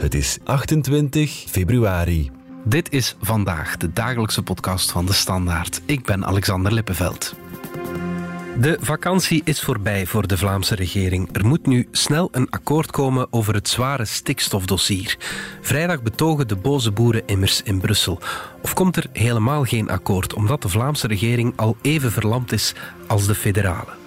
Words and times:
Het 0.00 0.14
is 0.14 0.38
28 0.44 1.44
februari. 1.48 2.30
Dit 2.64 2.92
is 2.92 3.16
vandaag 3.20 3.76
de 3.76 3.92
dagelijkse 3.92 4.42
podcast 4.42 4.90
van 4.90 5.06
de 5.06 5.12
Standaard. 5.12 5.80
Ik 5.86 6.04
ben 6.04 6.26
Alexander 6.26 6.72
Lippenveld. 6.72 7.34
De 8.58 8.78
vakantie 8.80 9.42
is 9.44 9.60
voorbij 9.60 10.06
voor 10.06 10.26
de 10.26 10.36
Vlaamse 10.36 10.74
regering. 10.74 11.28
Er 11.36 11.46
moet 11.46 11.66
nu 11.66 11.88
snel 11.90 12.28
een 12.32 12.50
akkoord 12.50 12.90
komen 12.90 13.32
over 13.32 13.54
het 13.54 13.68
zware 13.68 14.04
stikstofdossier. 14.04 15.18
Vrijdag 15.60 16.02
betogen 16.02 16.48
de 16.48 16.56
boze 16.56 16.90
boeren 16.90 17.26
immers 17.26 17.62
in 17.62 17.80
Brussel. 17.80 18.18
Of 18.62 18.74
komt 18.74 18.96
er 18.96 19.06
helemaal 19.12 19.64
geen 19.64 19.90
akkoord 19.90 20.34
omdat 20.34 20.62
de 20.62 20.68
Vlaamse 20.68 21.06
regering 21.06 21.52
al 21.56 21.76
even 21.82 22.12
verlamd 22.12 22.52
is 22.52 22.74
als 23.06 23.26
de 23.26 23.34
federale? 23.34 23.99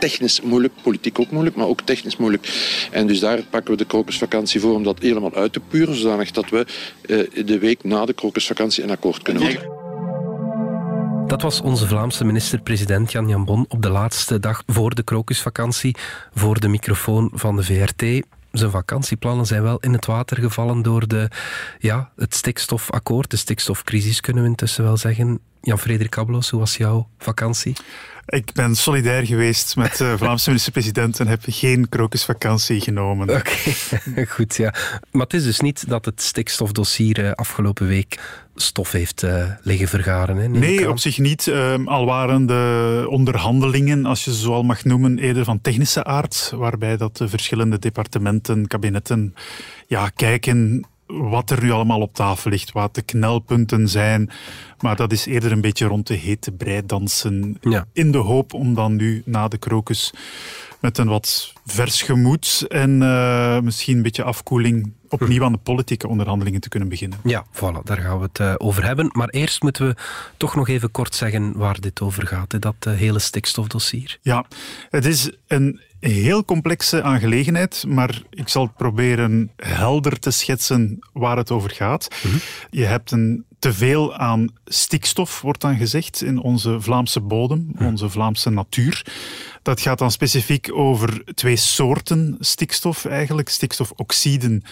Technisch 0.00 0.40
moeilijk, 0.40 0.72
politiek 0.82 1.18
ook 1.18 1.30
moeilijk, 1.30 1.56
maar 1.56 1.66
ook 1.66 1.80
technisch 1.80 2.16
moeilijk. 2.16 2.48
En 2.90 3.06
dus 3.06 3.20
daar 3.20 3.42
pakken 3.50 3.70
we 3.70 3.76
de 3.76 3.84
krokusvakantie 3.84 4.60
voor 4.60 4.74
om 4.74 4.82
dat 4.82 4.98
helemaal 4.98 5.34
uit 5.34 5.52
te 5.52 5.60
puren, 5.60 5.94
zodanig 5.94 6.30
dat 6.30 6.50
we 6.50 6.66
eh, 7.06 7.46
de 7.46 7.58
week 7.58 7.84
na 7.84 8.04
de 8.04 8.12
krokusvakantie 8.12 8.82
een 8.82 8.90
akkoord 8.90 9.22
kunnen 9.22 9.42
maken. 9.42 9.78
Dat 11.26 11.42
was 11.42 11.60
onze 11.60 11.86
Vlaamse 11.86 12.24
minister-president 12.24 13.12
Jan 13.12 13.28
Jambon 13.28 13.64
op 13.68 13.82
de 13.82 13.90
laatste 13.90 14.40
dag 14.40 14.62
voor 14.66 14.94
de 14.94 15.02
krokusvakantie, 15.02 15.96
voor 16.34 16.60
de 16.60 16.68
microfoon 16.68 17.30
van 17.34 17.56
de 17.56 17.62
VRT 17.62 18.22
zijn 18.52 18.70
vakantieplannen 18.70 19.46
zijn 19.46 19.62
wel 19.62 19.78
in 19.78 19.92
het 19.92 20.06
water 20.06 20.36
gevallen 20.36 20.82
door 20.82 21.08
de, 21.08 21.28
ja, 21.78 22.10
het 22.16 22.34
stikstofakkoord, 22.34 23.30
de 23.30 23.36
stikstofcrisis 23.36 24.20
kunnen 24.20 24.42
we 24.42 24.48
intussen 24.48 24.84
wel 24.84 24.96
zeggen. 24.96 25.40
Jan-Frederik 25.60 26.18
Ablos, 26.18 26.50
hoe 26.50 26.60
was 26.60 26.76
jouw 26.76 27.08
vakantie? 27.18 27.76
Ik 28.26 28.52
ben 28.52 28.76
solidair 28.76 29.26
geweest 29.26 29.76
met 29.76 29.96
de 29.96 30.14
Vlaamse 30.18 30.48
minister-president 30.50 31.20
en 31.20 31.26
heb 31.26 31.42
geen 31.46 31.88
krokusvakantie 31.88 32.80
genomen. 32.80 33.30
Oké, 33.30 33.72
goed 34.36 34.56
ja. 34.56 34.74
Maar 35.10 35.22
het 35.22 35.34
is 35.34 35.44
dus 35.44 35.60
niet 35.60 35.88
dat 35.88 36.04
het 36.04 36.22
stikstofdossier 36.22 37.24
eh, 37.24 37.32
afgelopen 37.32 37.86
week 37.86 38.20
stof 38.54 38.92
heeft 38.92 39.22
uh, 39.22 39.50
liggen 39.62 39.88
vergaren. 39.88 40.36
Hè, 40.36 40.48
nee, 40.48 40.90
op 40.90 40.98
zich 40.98 41.18
niet. 41.18 41.46
Um, 41.46 41.88
al 41.88 42.06
waren 42.06 42.46
de 42.46 43.04
onderhandelingen, 43.08 44.06
als 44.06 44.24
je 44.24 44.34
ze 44.34 44.40
zo 44.40 44.52
al 44.52 44.62
mag 44.62 44.84
noemen, 44.84 45.18
eerder 45.18 45.44
van 45.44 45.60
technische 45.60 46.04
aard, 46.04 46.52
waarbij 46.54 46.96
dat 46.96 47.16
de 47.16 47.28
verschillende 47.28 47.78
departementen, 47.78 48.66
kabinetten 48.66 49.34
ja, 49.86 50.08
kijken 50.08 50.86
wat 51.12 51.50
er 51.50 51.62
nu 51.62 51.70
allemaal 51.70 52.00
op 52.00 52.14
tafel 52.14 52.50
ligt, 52.50 52.72
wat 52.72 52.94
de 52.94 53.02
knelpunten 53.02 53.88
zijn. 53.88 54.30
Maar 54.80 54.96
dat 54.96 55.12
is 55.12 55.26
eerder 55.26 55.52
een 55.52 55.60
beetje 55.60 55.86
rond 55.86 56.06
de 56.06 56.14
hete 56.14 56.52
brei 56.52 56.86
dansen. 56.86 57.56
Ja. 57.60 57.86
In 57.92 58.12
de 58.12 58.18
hoop 58.18 58.54
om 58.54 58.74
dan 58.74 58.96
nu 58.96 59.22
na 59.24 59.48
de 59.48 59.58
krokus 59.58 60.12
met 60.80 60.98
een 60.98 61.08
wat 61.08 61.52
vers 61.66 62.02
gemoed 62.02 62.64
en 62.68 63.02
uh, 63.02 63.60
misschien 63.60 63.96
een 63.96 64.02
beetje 64.02 64.22
afkoeling 64.22 64.92
opnieuw 65.10 65.44
aan 65.44 65.52
de 65.52 65.58
politieke 65.58 66.08
onderhandelingen 66.08 66.60
te 66.60 66.68
kunnen 66.68 66.88
beginnen. 66.88 67.18
Ja, 67.24 67.44
voilà, 67.52 67.82
daar 67.84 67.98
gaan 67.98 68.18
we 68.18 68.28
het 68.32 68.38
uh, 68.38 68.54
over 68.56 68.84
hebben. 68.84 69.10
Maar 69.12 69.28
eerst 69.28 69.62
moeten 69.62 69.86
we 69.86 69.94
toch 70.36 70.54
nog 70.54 70.68
even 70.68 70.90
kort 70.90 71.14
zeggen 71.14 71.52
waar 71.56 71.80
dit 71.80 72.00
over 72.00 72.26
gaat, 72.26 72.52
hè, 72.52 72.58
dat 72.58 72.74
uh, 72.88 72.94
hele 72.94 73.18
stikstofdossier. 73.18 74.18
Ja, 74.22 74.46
het 74.90 75.04
is 75.04 75.30
een 75.46 75.80
heel 76.00 76.44
complexe 76.44 77.02
aangelegenheid, 77.02 77.84
maar 77.88 78.22
ik 78.30 78.48
zal 78.48 78.66
proberen 78.76 79.50
helder 79.56 80.18
te 80.18 80.30
schetsen 80.30 80.98
waar 81.12 81.36
het 81.36 81.50
over 81.50 81.70
gaat. 81.70 82.08
Mhm. 82.22 82.36
Je 82.70 82.84
hebt 82.84 83.10
een 83.10 83.44
teveel 83.58 84.14
aan 84.16 84.48
stikstof, 84.64 85.40
wordt 85.40 85.60
dan 85.60 85.76
gezegd, 85.76 86.22
in 86.22 86.38
onze 86.38 86.80
Vlaamse 86.80 87.20
bodem, 87.20 87.70
onze 87.78 88.08
Vlaamse 88.08 88.50
natuur. 88.50 89.06
Dat 89.62 89.80
gaat 89.80 89.98
dan 89.98 90.10
specifiek 90.10 90.68
over 90.72 91.24
twee 91.34 91.56
soorten 91.56 92.36
stikstof 92.40 93.04
eigenlijk. 93.04 93.48
Stikstofoxiden 93.48 94.62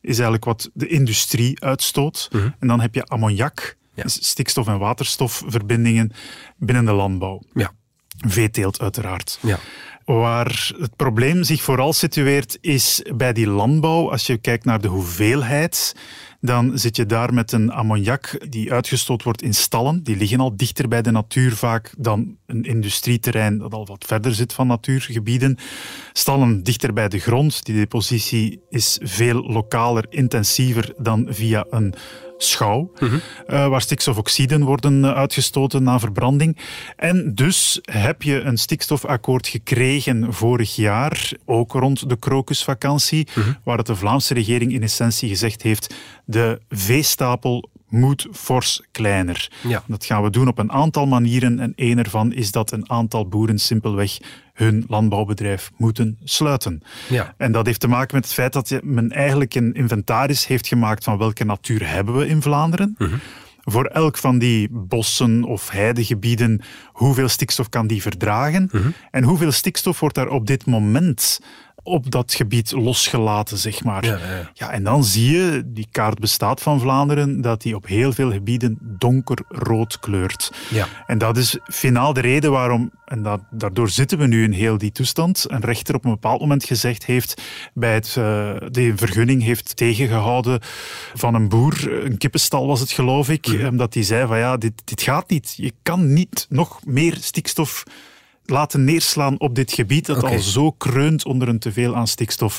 is 0.00 0.14
eigenlijk 0.14 0.44
wat 0.44 0.70
de 0.74 0.86
industrie 0.86 1.64
uitstoot. 1.64 2.28
Mhm. 2.32 2.48
En 2.58 2.68
dan 2.68 2.80
heb 2.80 2.94
je 2.94 3.04
ammoniak, 3.04 3.76
dus 3.94 4.28
stikstof- 4.28 4.66
en 4.66 4.78
waterstofverbindingen 4.78 6.12
binnen 6.56 6.84
de 6.84 6.92
landbouw. 6.92 7.42
Ja. 7.54 7.72
Veeteelt 8.26 8.80
uiteraard. 8.80 9.38
Ja. 9.42 9.58
Waar 10.08 10.70
het 10.78 10.96
probleem 10.96 11.42
zich 11.42 11.62
vooral 11.62 11.92
situeert 11.92 12.58
is 12.60 13.02
bij 13.16 13.32
die 13.32 13.46
landbouw. 13.46 14.10
Als 14.10 14.26
je 14.26 14.38
kijkt 14.38 14.64
naar 14.64 14.80
de 14.80 14.88
hoeveelheid, 14.88 15.96
dan 16.40 16.78
zit 16.78 16.96
je 16.96 17.06
daar 17.06 17.34
met 17.34 17.52
een 17.52 17.70
ammoniak 17.70 18.46
die 18.50 18.72
uitgestoot 18.72 19.22
wordt 19.22 19.42
in 19.42 19.54
stallen. 19.54 20.02
Die 20.02 20.16
liggen 20.16 20.40
al 20.40 20.56
dichter 20.56 20.88
bij 20.88 21.02
de 21.02 21.10
natuur 21.10 21.56
vaak 21.56 21.94
dan 21.98 22.36
een 22.46 22.62
industrieterrein 22.62 23.58
dat 23.58 23.72
al 23.72 23.86
wat 23.86 24.04
verder 24.06 24.34
zit 24.34 24.52
van 24.52 24.66
natuurgebieden. 24.66 25.58
Stallen 26.12 26.62
dichter 26.62 26.92
bij 26.92 27.08
de 27.08 27.18
grond. 27.18 27.64
Die 27.64 27.74
depositie 27.74 28.60
is 28.68 28.98
veel 29.02 29.42
lokaler, 29.42 30.06
intensiever 30.08 30.94
dan 30.98 31.26
via 31.30 31.66
een 31.70 31.94
schouw, 32.38 32.90
mhm. 32.98 33.14
uh, 33.14 33.20
waar 33.68 33.80
stikstofoxiden 33.80 34.64
worden 34.64 35.04
eh, 35.04 35.12
uitgestoten 35.12 35.82
na 35.82 35.98
verbranding. 35.98 36.56
En 36.96 37.34
dus 37.34 37.78
heb 37.82 38.22
je 38.22 38.40
een 38.40 38.56
stikstofakkoord 38.56 39.48
gekregen 39.48 40.32
vorig 40.32 40.76
jaar, 40.76 41.32
ook 41.44 41.72
rond 41.72 42.08
de 42.08 42.16
krokusvakantie, 42.16 43.28
mhm. 43.34 43.52
waar 43.62 43.78
het 43.78 43.86
de 43.86 43.96
Vlaamse 43.96 44.34
regering 44.34 44.72
in 44.72 44.82
essentie 44.82 45.28
gezegd 45.28 45.62
heeft 45.62 45.94
de 46.24 46.60
veestapel 46.68 47.68
moet 47.88 48.26
fors 48.32 48.82
kleiner. 48.92 49.50
Ja. 49.62 49.82
Dat 49.86 50.04
gaan 50.04 50.22
we 50.22 50.30
doen 50.30 50.48
op 50.48 50.58
een 50.58 50.72
aantal 50.72 51.06
manieren 51.06 51.58
en 51.58 51.72
één 51.76 51.98
ervan 51.98 52.32
is 52.32 52.50
dat 52.50 52.72
een 52.72 52.90
aantal 52.90 53.28
boeren 53.28 53.58
simpelweg 53.58 54.18
hun 54.58 54.84
landbouwbedrijf 54.88 55.70
moeten 55.76 56.18
sluiten. 56.24 56.82
Ja. 57.08 57.34
En 57.36 57.52
dat 57.52 57.66
heeft 57.66 57.80
te 57.80 57.88
maken 57.88 58.14
met 58.14 58.24
het 58.24 58.34
feit 58.34 58.52
dat 58.52 58.80
men 58.82 59.10
eigenlijk 59.10 59.54
een 59.54 59.74
inventaris 59.74 60.46
heeft 60.46 60.66
gemaakt 60.66 61.04
van 61.04 61.18
welke 61.18 61.44
natuur 61.44 61.90
hebben 61.90 62.16
we 62.16 62.26
in 62.26 62.42
Vlaanderen. 62.42 62.94
Mhm. 62.98 63.14
Voor 63.60 63.84
elk 63.84 64.18
van 64.18 64.38
die 64.38 64.68
bossen 64.70 65.44
of 65.44 65.70
heidegebieden, 65.70 66.60
hoeveel 66.92 67.28
stikstof 67.28 67.68
kan 67.68 67.86
die 67.86 68.02
verdragen? 68.02 68.68
Mhm. 68.72 68.88
En 69.10 69.24
hoeveel 69.24 69.52
stikstof 69.52 70.00
wordt 70.00 70.14
daar 70.14 70.28
op 70.28 70.46
dit 70.46 70.66
moment 70.66 71.40
op 71.82 72.10
dat 72.10 72.34
gebied 72.34 72.72
losgelaten, 72.72 73.58
zeg 73.58 73.84
maar. 73.84 74.04
Ja, 74.04 74.18
ja. 74.18 74.50
ja, 74.54 74.70
en 74.70 74.84
dan 74.84 75.04
zie 75.04 75.36
je, 75.36 75.62
die 75.66 75.88
kaart 75.90 76.18
bestaat 76.18 76.62
van 76.62 76.80
Vlaanderen, 76.80 77.40
dat 77.40 77.62
die 77.62 77.74
op 77.76 77.86
heel 77.86 78.12
veel 78.12 78.32
gebieden 78.32 78.78
donkerrood 78.80 79.98
kleurt. 79.98 80.52
Ja. 80.70 80.86
En 81.06 81.18
dat 81.18 81.36
is 81.36 81.58
finaal 81.64 82.12
de 82.12 82.20
reden 82.20 82.50
waarom, 82.50 82.90
en 83.04 83.22
dat, 83.22 83.40
daardoor 83.50 83.88
zitten 83.88 84.18
we 84.18 84.26
nu 84.26 84.44
in 84.44 84.52
heel 84.52 84.78
die 84.78 84.92
toestand, 84.92 85.44
een 85.48 85.60
rechter 85.60 85.94
op 85.94 86.04
een 86.04 86.10
bepaald 86.10 86.40
moment 86.40 86.64
gezegd 86.64 87.04
heeft, 87.04 87.42
bij 87.74 87.94
het, 87.94 88.08
uh, 88.08 88.14
de 88.70 88.92
vergunning 88.96 89.42
heeft 89.42 89.76
tegengehouden 89.76 90.60
van 91.14 91.34
een 91.34 91.48
boer, 91.48 92.04
een 92.04 92.18
kippenstal 92.18 92.66
was 92.66 92.80
het 92.80 92.90
geloof 92.90 93.28
ik, 93.28 93.46
mm. 93.46 93.66
omdat 93.66 93.94
hij 93.94 94.02
zei 94.02 94.26
van 94.26 94.38
ja, 94.38 94.56
dit, 94.56 94.72
dit 94.84 95.02
gaat 95.02 95.30
niet. 95.30 95.54
Je 95.56 95.72
kan 95.82 96.12
niet 96.12 96.46
nog 96.48 96.80
meer 96.84 97.16
stikstof 97.20 97.84
laten 98.50 98.84
neerslaan 98.84 99.40
op 99.40 99.54
dit 99.54 99.72
gebied 99.72 100.06
dat 100.06 100.24
al 100.24 100.38
zo 100.38 100.70
kreunt 100.70 101.24
onder 101.24 101.48
een 101.48 101.58
teveel 101.58 101.96
aan 101.96 102.06
stikstof. 102.06 102.58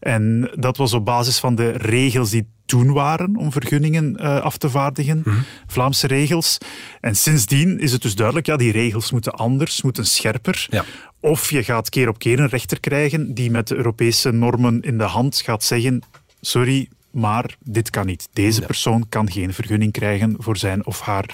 En 0.00 0.50
dat 0.54 0.76
was 0.76 0.92
op 0.92 1.04
basis 1.04 1.38
van 1.38 1.54
de 1.54 1.70
regels 1.70 2.30
die 2.30 2.46
toen 2.66 2.92
waren 2.92 3.36
om 3.36 3.52
vergunningen 3.52 4.16
uh, 4.20 4.40
af 4.40 4.56
te 4.56 4.70
vaardigen, 4.70 5.22
mhm. 5.24 5.36
Vlaamse 5.66 6.06
regels. 6.06 6.58
En 7.00 7.16
sindsdien 7.16 7.80
is 7.80 7.92
het 7.92 8.02
dus 8.02 8.14
duidelijk, 8.14 8.46
ja, 8.46 8.56
die 8.56 8.72
regels 8.72 9.10
moeten 9.10 9.32
anders, 9.32 9.82
moeten 9.82 10.06
scherper. 10.06 10.66
Ja. 10.70 10.84
Of 11.20 11.50
je 11.50 11.64
gaat 11.64 11.88
keer 11.88 12.08
op 12.08 12.18
keer 12.18 12.40
een 12.40 12.48
rechter 12.48 12.80
krijgen 12.80 13.34
die 13.34 13.50
met 13.50 13.68
de 13.68 13.74
Europese 13.74 14.30
normen 14.30 14.82
in 14.82 14.98
de 14.98 15.04
hand 15.04 15.40
gaat 15.40 15.64
zeggen, 15.64 16.02
sorry, 16.40 16.88
maar 17.10 17.56
dit 17.64 17.90
kan 17.90 18.06
niet. 18.06 18.28
Deze 18.32 18.60
persoon 18.60 19.08
kan 19.08 19.30
geen 19.30 19.54
vergunning 19.54 19.92
krijgen 19.92 20.34
voor 20.38 20.56
zijn 20.56 20.86
of 20.86 21.00
haar 21.00 21.26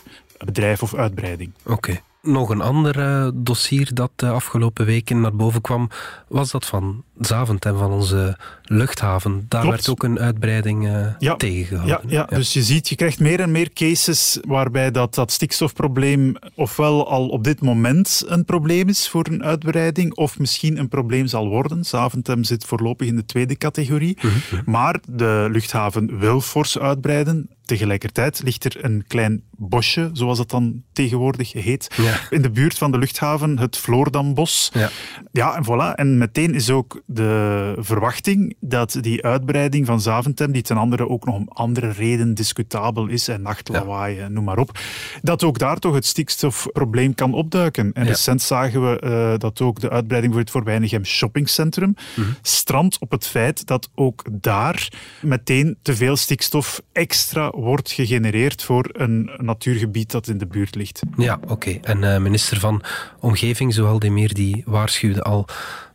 bedrijf 0.45 0.83
of 0.83 0.95
uitbreiding. 0.95 1.53
Oké. 1.65 2.01
Nog 2.27 2.49
een 2.49 2.61
ander 2.61 2.99
uh, 2.99 3.29
dossier 3.35 3.95
dat 3.95 4.11
de 4.17 4.29
afgelopen 4.29 4.87
weken 4.87 5.21
naar 5.21 5.37
boven 5.37 5.61
kwam, 5.61 5.89
was 6.29 6.51
dat 6.51 6.67
van 6.67 7.05
Zaventem, 7.19 7.79
van 7.79 7.91
onze 7.91 8.39
luchthaven. 8.65 9.47
Daar 9.49 9.67
werd 9.67 9.89
ook 9.89 10.03
een 10.03 10.19
uitbreiding 10.19 10.85
uh, 10.85 11.07
ja. 11.19 11.37
tegengehouden. 11.37 12.11
Ja, 12.11 12.27
ja, 12.31 12.37
dus 12.37 12.53
je 12.53 12.63
ziet, 12.63 12.89
je 12.89 12.95
krijgt 12.95 13.21
meer 13.21 13.41
en 13.41 13.51
meer 13.51 13.73
cases 13.73 14.39
waarbij 14.47 14.91
dat, 14.91 15.15
dat 15.15 15.33
stikstofprobleem 15.33 16.37
ofwel 16.55 17.09
al 17.09 17.29
op 17.29 17.45
dit 17.45 17.61
moment 17.61 18.25
een 18.27 18.45
probleem 18.45 18.89
is 18.89 19.09
voor 19.09 19.27
een 19.27 19.45
uitbreiding, 19.45 20.15
of 20.15 20.39
misschien 20.39 20.79
een 20.79 20.89
probleem 20.89 21.27
zal 21.27 21.49
worden. 21.49 21.85
Zaventem 21.85 22.45
zit 22.45 22.65
voorlopig 22.65 23.09
in 23.09 23.17
de 23.17 23.25
tweede 23.25 23.57
categorie. 23.57 24.17
Mhm, 24.17 24.29
mhm. 24.51 24.71
Maar 24.71 25.01
de 25.09 25.49
luchthaven 25.51 26.19
wil 26.19 26.41
fors 26.41 26.79
uitbreiden. 26.79 27.51
Tegelijkertijd 27.65 28.41
ligt 28.45 28.65
er 28.65 28.85
een 28.85 29.05
klein 29.07 29.43
bosje, 29.51 30.11
zoals 30.13 30.39
het 30.39 30.51
dan 30.51 30.83
tegenwoordig 30.93 31.53
heet, 31.53 31.97
in 32.31 32.43
de 32.43 32.51
buurt 32.51 32.79
van 32.79 32.93
de 32.93 32.99
luchthaven, 32.99 33.59
het 33.59 33.77
Floordambos. 33.77 34.71
Ja. 34.73 34.91
ja, 35.33 35.57
en 35.57 35.65
voilà. 35.65 35.95
En 35.95 36.19
meteen 36.19 36.55
is 36.55 36.71
ook 36.71 37.03
de 37.07 37.75
verwachting 37.79 38.57
dat 38.61 38.99
die 39.01 39.25
uitbreiding 39.25 39.87
van 39.87 40.01
Zaventem, 40.01 40.53
die 40.53 40.63
ten 40.63 40.77
andere 40.77 41.09
ook 41.09 41.25
nog 41.25 41.35
om 41.35 41.49
andere 41.49 41.91
reden 41.91 42.35
discutabel 42.35 43.07
is, 43.07 43.29
en 43.29 43.43
nachtlawaai, 43.43 44.17
ja. 44.17 44.29
noem 44.29 44.45
maar 44.45 44.59
op, 44.59 44.79
dat 45.23 45.45
ook 45.45 45.59
daar 45.59 45.79
toch 45.79 45.95
het 45.95 46.07
stikstofprobleem 46.07 47.15
kan 47.15 47.35
opduiken. 47.35 47.93
En 47.93 48.07
recent 48.07 48.43
zagen 48.43 48.91
we 48.91 49.03
uh, 49.05 49.39
dat 49.39 49.61
ook 49.61 49.81
de 49.81 49.91
uitbreiding 49.91 50.33
voor 50.33 50.43
het 50.43 50.51
Voorbijnigem 50.51 51.05
shoppingcentrum 51.05 51.95
mm 52.15 52.35
strandt 52.43 52.99
op 52.99 53.11
het 53.11 53.27
feit 53.27 53.67
dat 53.67 53.89
ook 53.95 54.25
daar 54.31 54.89
meteen 55.21 55.77
te 55.83 55.97
veel 55.97 56.17
stikstof 56.17 56.83
extra 56.93 57.51
wordt 57.51 57.91
gegenereerd 57.91 58.63
voor 58.63 58.89
een 58.93 59.31
natuurgebied 59.37 60.11
dat 60.11 60.29
in 60.29 60.39
de 60.39 60.47
buurt 60.47 60.75
ligt. 60.75 61.03
Ja, 61.17 61.39
oké. 61.49 61.79
En 61.83 62.03
uh, 62.03 62.19
minister 62.19 62.61
van 62.61 62.83
Omgeving, 63.21 63.75
Zoal 63.75 63.99
Demir, 63.99 64.35
die 64.35 64.63
waarschuwde 64.67 65.23
al 65.23 65.47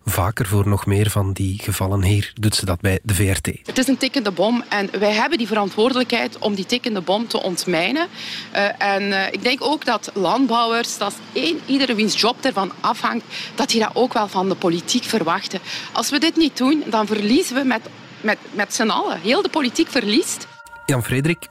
vaker 0.06 0.46
voor 0.46 0.68
nog 0.68 0.86
meer 0.86 1.10
van 1.10 1.34
die 1.34 1.60
gevallen. 1.62 2.04
Hier 2.04 2.32
doet 2.40 2.56
ze 2.56 2.66
dat 2.66 2.82
bij 2.82 3.00
de 3.04 3.16
VRT. 3.16 3.48
Het 3.66 3.78
is 3.78 3.88
een 3.88 3.98
tikkende 3.98 4.32
bom 4.32 4.64
en 4.70 4.90
wij 5.00 5.12
hebben 5.12 5.38
die 5.38 5.48
verantwoordelijkheid 5.48 6.38
om 6.38 6.56
die 6.56 6.66
tikkende 6.66 7.02
bom 7.02 7.28
te 7.28 7.42
ontmijnen. 7.42 8.08
Uh, 8.56 8.82
en 8.82 9.04
uh, 9.04 9.28
ik 9.32 9.44
denk 9.44 9.64
ook 9.64 9.86
dat 9.86 10.12
landbouwers, 10.14 10.98
dat 10.98 11.16
één, 11.34 11.60
iedere 11.66 11.96
wiens 11.96 12.22
job 12.22 12.46
ervan 12.46 12.72
afhangt, 12.80 13.26
dat 13.56 13.70
die 13.70 13.80
dat 13.80 13.92
ook 13.94 14.14
wel 14.14 14.28
van 14.28 14.50
de 14.50 14.56
politiek 14.56 15.04
verwachten. 15.04 15.60
Als 15.92 16.10
we 16.10 16.20
dit 16.20 16.36
niet 16.36 16.58
doen, 16.58 16.84
dan 16.90 17.08
verliezen 17.08 17.56
we 17.56 17.64
met, 17.64 17.82
met, 18.22 18.38
met 18.52 18.74
z'n 18.74 18.90
allen. 18.90 19.20
Heel 19.22 19.42
de 19.42 19.50
politiek 19.50 19.88
verliest. 19.88 20.48
Jan-Frederik, 20.86 21.48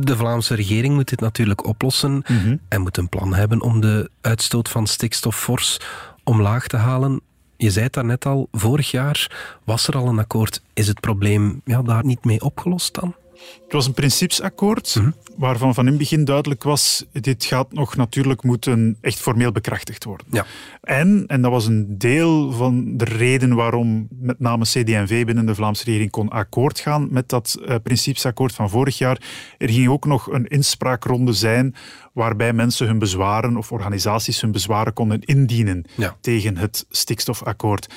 de 0.00 0.16
Vlaamse 0.16 0.54
regering 0.54 0.94
moet 0.94 1.08
dit 1.08 1.20
natuurlijk 1.20 1.66
oplossen 1.66 2.12
mm 2.12 2.22
-hmm. 2.24 2.60
en 2.68 2.80
moet 2.80 2.96
een 2.96 3.08
plan 3.08 3.34
hebben 3.34 3.60
om 3.62 3.80
de 3.80 4.10
uitstoot 4.20 4.68
van 4.68 4.86
stikstof 4.86 5.36
fors 5.36 5.80
omlaag 6.24 6.66
te 6.66 6.76
halen. 6.76 7.20
Je 7.60 7.70
zei 7.70 7.84
het 7.84 7.94
daarnet 7.94 8.26
al, 8.26 8.48
vorig 8.52 8.90
jaar 8.90 9.30
was 9.64 9.88
er 9.88 9.96
al 9.96 10.06
een 10.06 10.18
akkoord. 10.18 10.62
Is 10.74 10.86
het 10.86 11.00
probleem 11.00 11.60
ja, 11.64 11.82
daar 11.82 12.04
niet 12.04 12.24
mee 12.24 12.40
opgelost 12.40 12.94
dan? 12.94 13.14
Het 13.62 13.72
was 13.72 13.86
een 13.86 13.92
principesakkoord 13.92 14.94
mm 14.96 15.02
-hmm. 15.02 15.14
waarvan 15.36 15.74
van 15.74 15.84
in 15.84 15.90
het 15.90 15.98
begin 15.98 16.24
duidelijk 16.24 16.62
was, 16.62 17.06
dit 17.12 17.44
gaat 17.44 17.72
nog 17.72 17.96
natuurlijk 17.96 18.42
moeten 18.42 18.98
echt 19.00 19.18
formeel 19.18 19.52
bekrachtigd 19.52 20.04
worden. 20.04 20.26
Ja. 20.30 20.46
En, 20.80 21.24
en 21.26 21.42
dat 21.42 21.50
was 21.50 21.66
een 21.66 21.98
deel 21.98 22.52
van 22.52 22.96
de 22.96 23.04
reden 23.04 23.54
waarom 23.54 24.08
met 24.10 24.40
name 24.40 24.64
CD&V 24.64 25.24
binnen 25.24 25.46
de 25.46 25.54
Vlaamse 25.54 25.84
regering 25.84 26.10
kon 26.10 26.28
akkoord 26.28 26.78
gaan 26.80 27.08
met 27.10 27.28
dat 27.28 27.58
uh, 27.60 27.74
principesakkoord 27.82 28.52
van 28.52 28.70
vorig 28.70 28.98
jaar. 28.98 29.20
Er 29.58 29.68
ging 29.68 29.88
ook 29.88 30.06
nog 30.06 30.32
een 30.32 30.46
inspraakronde 30.46 31.32
zijn 31.32 31.74
waarbij 32.12 32.52
mensen 32.52 32.86
hun 32.86 32.98
bezwaren 32.98 33.56
of 33.56 33.72
organisaties 33.72 34.40
hun 34.40 34.52
bezwaren 34.52 34.92
konden 34.92 35.20
indienen 35.20 35.84
ja. 35.96 36.16
tegen 36.20 36.56
het 36.56 36.86
stikstofakkoord. 36.90 37.88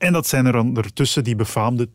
En 0.00 0.12
dat 0.12 0.26
zijn 0.26 0.46
er 0.46 0.56
ondertussen 0.56 1.24
die 1.24 1.36
befaamde 1.36 1.88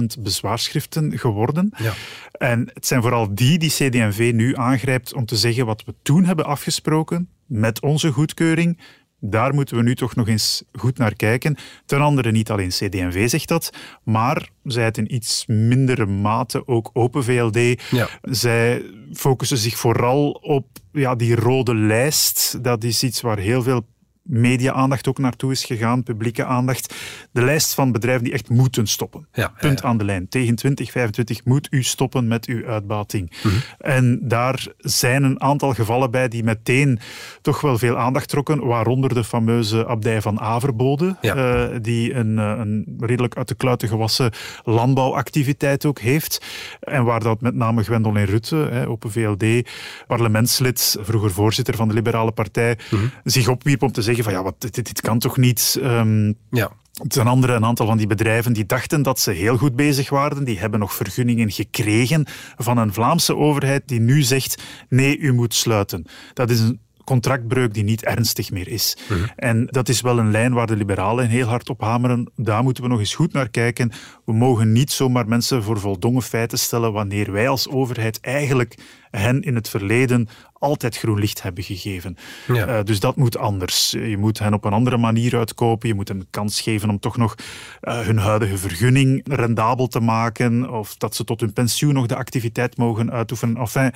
20.000 0.00 0.04
bezwaarschriften 0.18 1.18
geworden. 1.18 1.70
Ja. 1.76 1.92
En 2.32 2.70
het 2.72 2.86
zijn 2.86 3.02
vooral 3.02 3.34
die 3.34 3.58
die 3.58 3.70
CD&V 3.70 4.30
nu 4.34 4.56
aangrijpt 4.56 5.14
om 5.14 5.26
te 5.26 5.36
zeggen 5.36 5.66
wat 5.66 5.84
we 5.84 5.94
toen 6.02 6.24
hebben 6.24 6.44
afgesproken 6.44 7.28
met 7.46 7.80
onze 7.80 8.12
goedkeuring. 8.12 8.78
Daar 9.20 9.54
moeten 9.54 9.76
we 9.76 9.82
nu 9.82 9.94
toch 9.94 10.14
nog 10.14 10.28
eens 10.28 10.62
goed 10.72 10.98
naar 10.98 11.14
kijken. 11.14 11.56
Ten 11.86 12.00
andere, 12.00 12.30
niet 12.30 12.50
alleen 12.50 12.68
CD&V 12.68 13.28
zegt 13.28 13.48
dat, 13.48 13.70
maar 14.04 14.48
zij 14.64 14.84
het 14.84 14.98
in 14.98 15.14
iets 15.14 15.44
mindere 15.46 16.06
mate 16.06 16.66
ook 16.66 16.90
Open 16.92 17.24
VLD. 17.24 17.82
Ja. 17.90 18.08
Zij 18.22 18.82
focussen 19.12 19.58
zich 19.58 19.76
vooral 19.76 20.30
op 20.30 20.66
ja, 20.92 21.14
die 21.14 21.34
rode 21.34 21.74
lijst. 21.74 22.64
Dat 22.64 22.84
is 22.84 23.02
iets 23.02 23.20
waar 23.20 23.38
heel 23.38 23.62
veel 23.62 23.86
media-aandacht 24.28 25.08
ook 25.08 25.18
naartoe 25.18 25.52
is 25.52 25.64
gegaan, 25.64 26.02
publieke 26.02 26.44
aandacht. 26.44 26.94
De 27.32 27.44
lijst 27.44 27.74
van 27.74 27.92
bedrijven 27.92 28.24
die 28.24 28.32
echt 28.32 28.48
moeten 28.48 28.86
stoppen. 28.86 29.26
Ja, 29.32 29.52
Punt 29.60 29.80
ja, 29.80 29.88
aan 29.88 29.98
de 29.98 30.04
lijn. 30.04 30.28
Tegen 30.28 30.54
2025 30.54 31.44
moet 31.44 31.66
u 31.70 31.82
stoppen 31.82 32.28
met 32.28 32.46
uw 32.46 32.66
uitbating. 32.66 33.32
Mhm. 33.42 33.54
En 33.78 34.20
daar 34.22 34.66
zijn 34.78 35.22
een 35.22 35.40
aantal 35.40 35.74
gevallen 35.74 36.10
bij 36.10 36.28
die 36.28 36.44
meteen 36.44 36.98
toch 37.42 37.60
wel 37.60 37.78
veel 37.78 37.96
aandacht 37.96 38.28
trokken, 38.28 38.66
waaronder 38.66 39.14
de 39.14 39.24
fameuze 39.24 39.86
abdij 39.86 40.22
van 40.22 40.40
Averbode, 40.40 41.16
uh, 41.22 41.64
die 41.82 42.14
een, 42.14 42.36
uh, 42.36 42.54
een 42.58 42.96
redelijk 43.00 43.36
uit 43.36 43.48
de 43.48 43.54
kluiten 43.54 43.88
gewassen 43.88 44.32
landbouwactiviteit 44.64 45.84
ook 45.84 45.98
heeft. 45.98 46.44
En 46.80 47.04
waar 47.04 47.20
dat 47.22 47.40
met 47.40 47.54
name 47.54 47.84
Gwendoline 47.84 48.26
Rutte, 48.26 48.56
hè, 48.56 48.88
Open 48.88 49.10
VLD, 49.12 49.68
parlementslid, 50.06 50.96
vroeger 51.00 51.30
voorzitter 51.30 51.76
van 51.76 51.88
de 51.88 51.94
Liberale 51.94 52.32
Partij, 52.32 52.78
Mhm. 52.90 53.02
zich 53.24 53.48
opwierp 53.48 53.82
om 53.82 53.92
te 53.92 54.02
zeggen 54.02 54.17
van 54.22 54.32
ja, 54.32 54.42
wat, 54.42 54.60
dit, 54.60 54.74
dit 54.74 55.00
kan 55.00 55.18
toch 55.18 55.36
niet... 55.36 55.78
Um, 55.82 56.34
Ja. 56.50 56.70
Ten 57.06 57.26
andere, 57.26 57.52
een 57.52 57.64
aantal 57.64 57.86
van 57.86 57.96
die 57.96 58.06
bedrijven 58.06 58.52
die 58.52 58.66
dachten 58.66 59.02
dat 59.02 59.20
ze 59.20 59.30
heel 59.30 59.56
goed 59.56 59.76
bezig 59.76 60.10
waren, 60.10 60.44
die 60.44 60.58
hebben 60.58 60.80
nog 60.80 60.94
vergunningen 60.94 61.50
gekregen 61.50 62.26
van 62.56 62.78
een 62.78 62.92
Vlaamse 62.92 63.36
overheid 63.36 63.88
die 63.88 64.00
nu 64.00 64.22
zegt 64.22 64.62
nee, 64.88 65.18
u 65.18 65.32
moet 65.32 65.54
sluiten. 65.54 66.04
Dat 66.34 66.50
is 66.50 66.60
een 66.60 66.80
contractbreuk 67.08 67.74
die 67.74 67.84
niet 67.84 68.04
ernstig 68.04 68.50
meer 68.50 68.68
is. 68.68 68.96
Mhm. 69.08 69.24
En 69.36 69.66
dat 69.66 69.88
is 69.88 70.00
wel 70.00 70.18
een 70.18 70.30
lijn 70.30 70.52
waar 70.52 70.66
de 70.66 70.76
liberalen 70.76 71.28
heel 71.28 71.46
hard 71.46 71.70
op 71.70 71.80
hameren. 71.80 72.30
Daar 72.36 72.62
moeten 72.62 72.82
we 72.82 72.88
nog 72.88 72.98
eens 72.98 73.14
goed 73.14 73.32
naar 73.32 73.48
kijken. 73.48 73.92
We 74.24 74.32
mogen 74.32 74.72
niet 74.72 74.90
zomaar 74.92 75.28
mensen 75.28 75.62
voor 75.62 75.80
voldongen 75.80 76.22
feiten 76.22 76.58
stellen 76.58 76.92
wanneer 76.92 77.32
wij 77.32 77.48
als 77.48 77.68
overheid 77.68 78.20
eigenlijk 78.20 78.74
hen 79.10 79.42
in 79.42 79.54
het 79.54 79.68
verleden 79.68 80.28
altijd 80.52 80.96
groen 80.96 81.18
licht 81.18 81.42
hebben 81.42 81.64
gegeven. 81.64 82.16
Ja. 82.46 82.68
Uh, 82.68 82.84
dus 82.84 83.00
dat 83.00 83.16
moet 83.16 83.36
anders. 83.36 83.90
Je 83.90 84.16
moet 84.18 84.38
hen 84.38 84.54
op 84.54 84.64
een 84.64 84.72
andere 84.72 84.96
manier 84.96 85.36
uitkopen. 85.36 85.88
Je 85.88 85.94
moet 85.94 86.08
hen 86.08 86.18
de 86.18 86.26
kans 86.30 86.60
geven 86.60 86.90
om 86.90 86.98
toch 86.98 87.16
nog 87.16 87.34
uh, 87.82 88.00
hun 88.00 88.18
huidige 88.18 88.58
vergunning 88.58 89.22
rendabel 89.24 89.86
te 89.86 90.00
maken. 90.00 90.70
Of 90.70 90.96
dat 90.96 91.14
ze 91.14 91.24
tot 91.24 91.40
hun 91.40 91.52
pensioen 91.52 91.94
nog 91.94 92.06
de 92.06 92.16
activiteit 92.16 92.76
mogen 92.76 93.10
uitoefenen. 93.10 93.56
Enfin, 93.56 93.92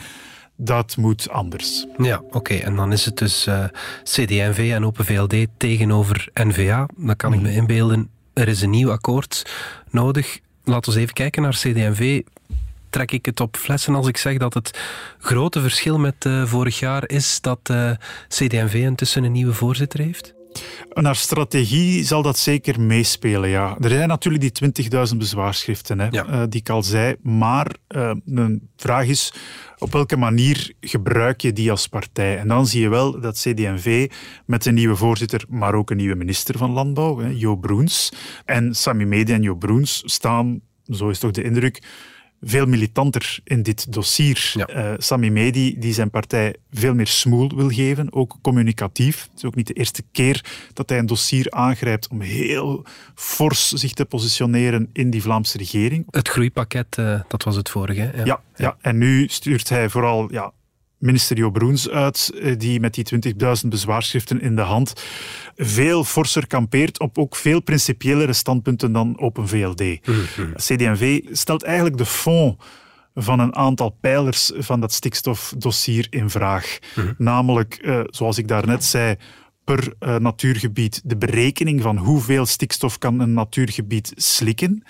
dat 0.65 0.97
moet 0.97 1.31
anders. 1.31 1.87
Ja, 1.99 2.19
oké. 2.19 2.37
Okay. 2.37 2.61
En 2.61 2.77
dan 2.77 2.93
is 2.93 3.05
het 3.05 3.19
dus 3.19 3.47
uh, 3.47 3.65
CD&V 4.03 4.71
en 4.75 4.85
Open 4.85 5.05
VLD 5.05 5.47
tegenover 5.57 6.29
N-VA. 6.35 6.89
Dan 6.97 7.17
kan 7.17 7.31
mm. 7.31 7.37
ik 7.37 7.43
me 7.43 7.53
inbeelden, 7.53 8.11
er 8.33 8.49
is 8.49 8.63
een 8.63 8.71
nieuw 8.71 8.91
akkoord 8.91 9.51
nodig. 9.91 10.39
Laten 10.65 10.93
we 10.93 11.01
even 11.01 11.15
kijken 11.15 11.43
naar 11.43 11.53
CD&V. 11.53 12.23
Trek 12.91 13.13
ik 13.13 13.27
het 13.27 13.41
op 13.41 13.57
flessen 13.57 13.95
als 13.95 14.07
ik 14.07 14.17
zeg 14.17 14.39
dat 14.39 14.55
het 14.55 14.81
grote 15.19 15.61
verschil 15.61 15.99
met 15.99 16.25
uh, 16.25 16.47
vorig 16.47 16.79
jaar 16.79 17.09
is 17.09 17.41
dat 17.41 17.59
uh, 17.71 17.91
CD&V 18.29 18.75
intussen 18.75 19.25
een 19.25 19.33
nieuwe 19.33 19.53
voorzitter 19.53 20.01
heeft? 20.01 20.35
Naar 20.95 21.17
strategie 21.17 22.05
zal 22.05 22.23
dat 22.23 22.39
zeker 22.39 22.81
meespelen, 22.81 23.49
ja. 23.49 23.77
Er 23.81 23.91
zijn 23.91 24.09
natuurlijk 24.09 24.59
die 24.59 24.91
20.000 25.13 25.17
bezwaarschriften, 25.17 25.99
hè, 25.99 26.07
ja. 26.11 26.27
uh, 26.27 26.43
die 26.49 26.61
ik 26.61 26.69
al 26.69 26.83
zei. 26.83 27.17
Maar 27.23 27.77
uh, 27.89 28.11
een 28.27 28.71
vraag 28.77 29.07
is, 29.07 29.35
op 29.79 29.93
welke 29.93 30.17
manier 30.17 30.73
gebruik 30.81 31.41
je 31.41 31.53
die 31.53 31.71
als 31.71 31.87
partij? 31.87 32.39
En 32.39 32.49
dan 32.49 32.67
zie 32.67 32.81
je 32.81 32.89
wel 32.89 33.21
dat 33.21 33.39
CD&V 33.39 34.11
met 34.47 34.67
een 34.67 34.75
nieuwe 34.75 34.97
voorzitter, 34.97 35.45
maar 35.49 35.75
ook 35.75 35.91
een 35.91 35.97
nieuwe 35.97 36.15
minister 36.15 36.59
van 36.59 36.71
Landbouw, 36.71 37.19
hè, 37.19 37.29
Jo 37.29 37.57
Broens, 37.57 38.13
en 38.45 38.75
Sami 38.75 39.05
Medi 39.05 39.33
en 39.33 39.43
Jo 39.43 39.55
Broens 39.55 40.03
staan, 40.05 40.61
zo 40.87 41.09
is 41.09 41.19
toch 41.19 41.31
de 41.31 41.43
indruk, 41.43 41.83
veel 42.45 42.67
militanter 42.67 43.39
in 43.45 43.63
dit 43.63 43.93
dossier. 43.93 44.53
Ja. 44.55 44.69
Uh, 44.69 44.95
Sami 44.99 45.31
Medi, 45.31 45.79
die 45.79 45.93
zijn 45.93 46.11
partij 46.11 46.57
veel 46.73 46.95
meer 46.95 47.07
smoel 47.07 47.51
wil 47.55 47.69
geven, 47.69 48.13
ook 48.13 48.37
communicatief. 48.43 49.23
Het 49.23 49.37
is 49.37 49.45
ook 49.45 49.55
niet 49.55 49.67
de 49.67 49.73
eerste 49.73 50.03
keer 50.13 50.45
dat 50.73 50.89
hij 50.89 50.99
een 50.99 51.07
dossier 51.07 51.51
aangrijpt 51.51 52.09
om 52.09 52.21
heel 52.21 52.85
fors 53.15 53.69
zich 53.69 53.93
te 53.93 54.05
positioneren 54.05 54.91
in 54.93 55.11
die 55.11 55.23
Vlaamse 55.23 55.59
regering. 55.59 56.07
Het 56.11 56.29
groeipakket, 56.29 56.97
uh, 56.99 57.21
dat 57.29 57.43
was 57.43 57.57
het 57.57 57.71
vorige. 57.71 58.01
Ja. 58.01 58.11
Ja, 58.15 58.25
ja. 58.25 58.43
ja, 58.57 58.77
en 58.81 58.99
nu 58.99 59.29
stuurt 59.29 59.69
hij 59.69 59.89
vooral 59.89 60.33
ja, 60.33 60.53
minister 61.03 61.37
Jo 61.37 61.51
Broens 61.51 61.89
uit, 61.89 62.33
die 62.59 62.81
met 62.81 62.95
die 62.95 63.35
20.000 63.63 63.69
bezwaarschriften 63.69 64.41
in 64.41 64.57
de 64.57 64.63
hand 64.63 64.93
veel 65.57 66.05
forser 66.05 66.47
kampeert 66.47 67.01
op 67.01 67.19
ook 67.19 67.37
veel 67.37 67.63
principiëlere 67.63 68.33
standpunten 68.33 68.93
dan 68.93 69.19
Open 69.19 69.49
VLD. 69.49 69.81
Mm-hmm. 69.81 70.55
CD&V 70.55 71.21
stelt 71.31 71.63
eigenlijk 71.63 71.97
de 71.97 72.07
fond 72.07 72.63
van 73.15 73.41
een 73.41 73.55
aantal 73.55 73.97
pijlers 74.01 74.53
van 74.55 74.81
dat 74.81 74.93
stikstofdossier 74.93 76.07
in 76.11 76.31
vraag. 76.31 76.79
Mm-hmm. 76.95 77.15
Namelijk, 77.19 77.79
uh, 77.83 78.01
zoals 78.07 78.39
ik 78.39 78.49
daarnet 78.49 78.85
zei, 78.85 79.17
per 79.65 79.93
uh, 80.01 80.17
natuurgebied 80.17 81.01
de 81.05 81.17
berekening 81.17 81.83
van 81.83 81.97
hoeveel 81.97 82.47
stikstof 82.47 82.99
kan 82.99 83.21
een 83.21 83.33
natuurgebied 83.33 84.13
slikken. 84.15 84.85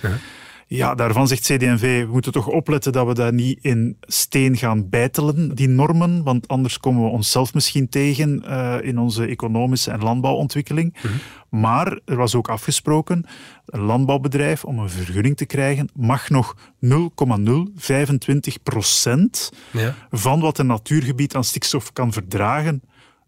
Ja, 0.76 0.94
daarvan 0.94 1.28
zegt 1.28 1.42
CD&V, 1.42 2.04
we 2.04 2.12
moeten 2.12 2.32
toch 2.32 2.46
opletten 2.46 2.92
dat 2.92 3.06
we 3.06 3.14
dat 3.14 3.32
niet 3.32 3.58
in 3.62 3.96
steen 4.00 4.56
gaan 4.56 4.88
bijtelen, 4.88 5.54
die 5.54 5.68
normen, 5.68 6.22
want 6.22 6.48
anders 6.48 6.78
komen 6.78 7.02
we 7.02 7.08
onszelf 7.08 7.54
misschien 7.54 7.88
tegen 7.88 8.42
uh, 8.46 8.76
in 8.82 8.98
onze 8.98 9.26
economische 9.26 9.90
en 9.90 10.02
landbouwontwikkeling. 10.02 10.96
Mm-hmm. 11.02 11.20
Maar 11.48 12.00
er 12.04 12.16
was 12.16 12.34
ook 12.34 12.48
afgesproken, 12.48 13.26
een 13.66 13.80
landbouwbedrijf, 13.80 14.64
om 14.64 14.78
een 14.78 14.90
vergunning 14.90 15.36
te 15.36 15.46
krijgen, 15.46 15.88
mag 15.94 16.30
nog 16.30 16.56
0,025 16.78 18.62
procent 18.62 19.52
ja. 19.70 19.94
van 20.10 20.40
wat 20.40 20.58
een 20.58 20.66
natuurgebied 20.66 21.34
aan 21.34 21.44
stikstof 21.44 21.92
kan 21.92 22.12
verdragen, 22.12 22.82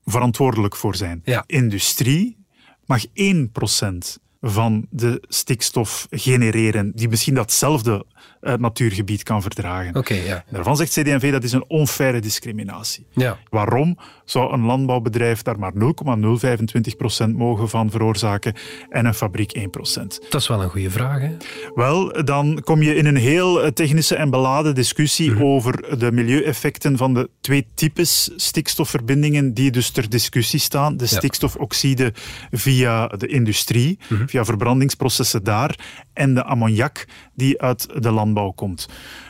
verantwoordelijk 0.05 0.77
voor 0.77 0.97
zijn. 0.97 1.21
Ja. 1.25 1.45
Industrie 1.47 2.37
mag 2.87 3.05
1 3.13 3.51
procent 3.51 4.23
van 4.47 4.87
de 4.91 5.23
stikstof 5.29 6.07
genereren, 6.11 6.93
die 6.95 7.09
misschien 7.09 7.35
datzelfde 7.35 8.05
uh, 8.43 8.54
natuurgebied 8.54 9.23
kan 9.23 9.43
verdragen. 9.43 10.04
Ja. 10.25 10.45
Daarvan 10.50 10.76
zegt 10.76 10.93
CD&V 10.93 11.33
dat 11.33 11.45
is 11.45 11.52
een 11.52 11.64
onfaire 11.69 12.21
discriminatie. 12.21 13.07
Ja. 13.11 13.38
Waarom 13.50 13.99
zou 14.25 14.52
een 14.52 14.64
landbouwbedrijf 14.64 15.43
daar 15.43 15.59
maar 15.59 15.73
0,025% 15.73 17.37
mogen 17.37 17.69
van 17.69 17.90
veroorzaken 17.90 18.54
en 18.90 19.07
een 19.07 19.14
fabriek 19.14 19.59
1%? 19.59 19.62
Dat 20.28 20.40
is 20.40 20.49
wel 20.49 20.62
een 20.62 20.71
goede 20.71 20.90
vraag. 20.90 21.21
Hè? 21.21 21.37
Wel, 21.75 22.25
dan 22.25 22.61
kom 22.64 22.83
je 22.83 22.95
in 22.95 23.07
een 23.07 23.16
heel 23.16 23.62
eh, 23.62 23.71
technische 23.71 24.14
en 24.16 24.31
beladen 24.31 24.75
discussie 24.75 25.31
Mhm. 25.31 25.43
over 25.43 25.99
de 25.99 26.12
milieueffecten 26.12 26.97
van 26.97 27.14
de 27.14 27.31
twee 27.40 27.66
types 27.75 28.31
stikstofverbindingen 28.37 29.54
die 29.54 29.71
dus 29.71 29.90
ter 29.90 30.09
discussie 30.09 30.61
staan. 30.61 30.97
De 30.97 31.07
stikstofoxide 31.07 32.12
via 32.50 33.07
de 33.07 33.26
industrie, 33.26 33.99
Mhm. 34.09 34.26
via 34.26 34.45
verbrandingsprocessen 34.45 35.45
daar, 35.45 35.78
en 36.12 36.35
de 36.35 36.45
ammoniak 36.45 37.04
die 37.35 37.61
uit 37.62 38.02
de 38.02 38.11
landbouw 38.14 38.50
komt. 38.50 38.88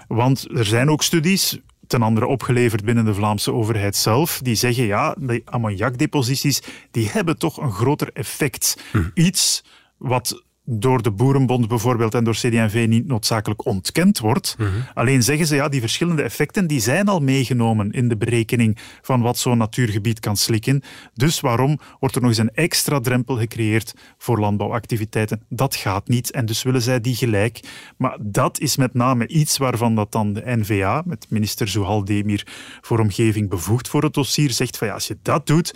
Want 0.08 0.46
er 0.56 0.64
zijn 0.64 0.90
ook 0.90 1.02
studies, 1.02 1.58
ten 1.86 2.02
andere 2.02 2.26
opgeleverd 2.26 2.84
binnen 2.84 3.04
de 3.04 3.14
Vlaamse 3.14 3.52
overheid 3.52 3.96
zelf, 3.96 4.40
die 4.42 4.54
zeggen 4.54 4.84
ja, 4.84 5.16
die 5.18 5.42
ammoniakdeposities 5.44 6.62
die 6.90 7.08
hebben 7.08 7.38
toch 7.38 7.56
een 7.56 7.72
groter 7.72 8.10
effect. 8.12 8.82
Iets 9.14 9.64
wat 9.96 10.42
door 10.64 11.02
de 11.02 11.10
Boerenbond 11.10 11.68
bijvoorbeeld 11.68 12.14
en 12.14 12.24
door 12.24 12.34
CD&V 12.34 12.86
niet 12.88 13.06
noodzakelijk 13.06 13.66
ontkend 13.66 14.18
wordt. 14.18 14.56
Alleen 14.94 15.22
zeggen 15.22 15.46
ze, 15.46 15.54
ja, 15.54 15.68
die 15.68 15.80
verschillende 15.80 16.22
effecten 16.22 16.66
die 16.66 16.80
zijn 16.80 17.08
al 17.08 17.20
meegenomen 17.20 17.90
in 17.90 18.08
de 18.08 18.16
berekening 18.16 18.78
van 19.02 19.20
wat 19.20 19.38
zo'n 19.38 19.58
natuurgebied 19.58 20.20
kan 20.20 20.36
slikken. 20.36 20.82
Dus 21.14 21.40
waarom 21.40 21.78
wordt 22.00 22.14
er 22.14 22.20
nog 22.20 22.30
eens 22.30 22.40
een 22.40 22.54
extra 22.54 23.00
drempel 23.00 23.36
gecreëerd 23.36 23.94
voor 24.18 24.40
landbouwactiviteiten? 24.40 25.42
Dat 25.48 25.76
gaat 25.76 26.08
niet 26.08 26.30
en 26.30 26.46
dus 26.46 26.62
willen 26.62 26.82
zij 26.82 27.00
die 27.00 27.14
gelijk. 27.14 27.60
Maar 27.96 28.16
dat 28.20 28.60
is 28.60 28.76
met 28.76 28.94
name 28.94 29.26
iets 29.26 29.58
waarvan 29.58 29.94
dat 29.94 30.12
dan 30.12 30.32
de 30.32 30.42
NVA, 30.44 31.02
met 31.06 31.26
minister 31.28 31.68
Zuhal 31.68 32.04
Demir 32.04 32.46
voor 32.80 32.98
Omgeving 32.98 33.48
bevoegd 33.48 33.88
voor 33.88 34.02
het 34.02 34.14
dossier, 34.14 34.50
zegt 34.50 34.76
van 34.76 34.86
ja, 34.86 34.94
als 34.94 35.06
je 35.06 35.18
dat 35.22 35.46
doet, 35.46 35.74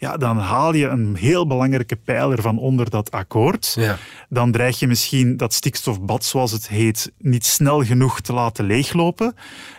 ja, 0.00 0.16
dan 0.16 0.38
haal 0.38 0.74
je 0.74 0.86
een 0.86 1.16
heel 1.16 1.46
belangrijke 1.46 1.96
pijler 1.96 2.42
van 2.42 2.58
onder 2.58 2.90
dat 2.90 3.10
akkoord. 3.10 3.72
Ja. 3.76 3.98
Dan 4.28 4.52
dreig 4.52 4.78
je 4.78 4.86
misschien 4.86 5.36
dat 5.36 5.52
stikstofbad, 5.52 6.24
zoals 6.24 6.52
het 6.52 6.68
heet, 6.68 7.12
niet 7.18 7.46
snel 7.46 7.84
genoeg 7.84 8.20
te 8.20 8.32
laten 8.32 8.64
leeglopen. 8.64 9.34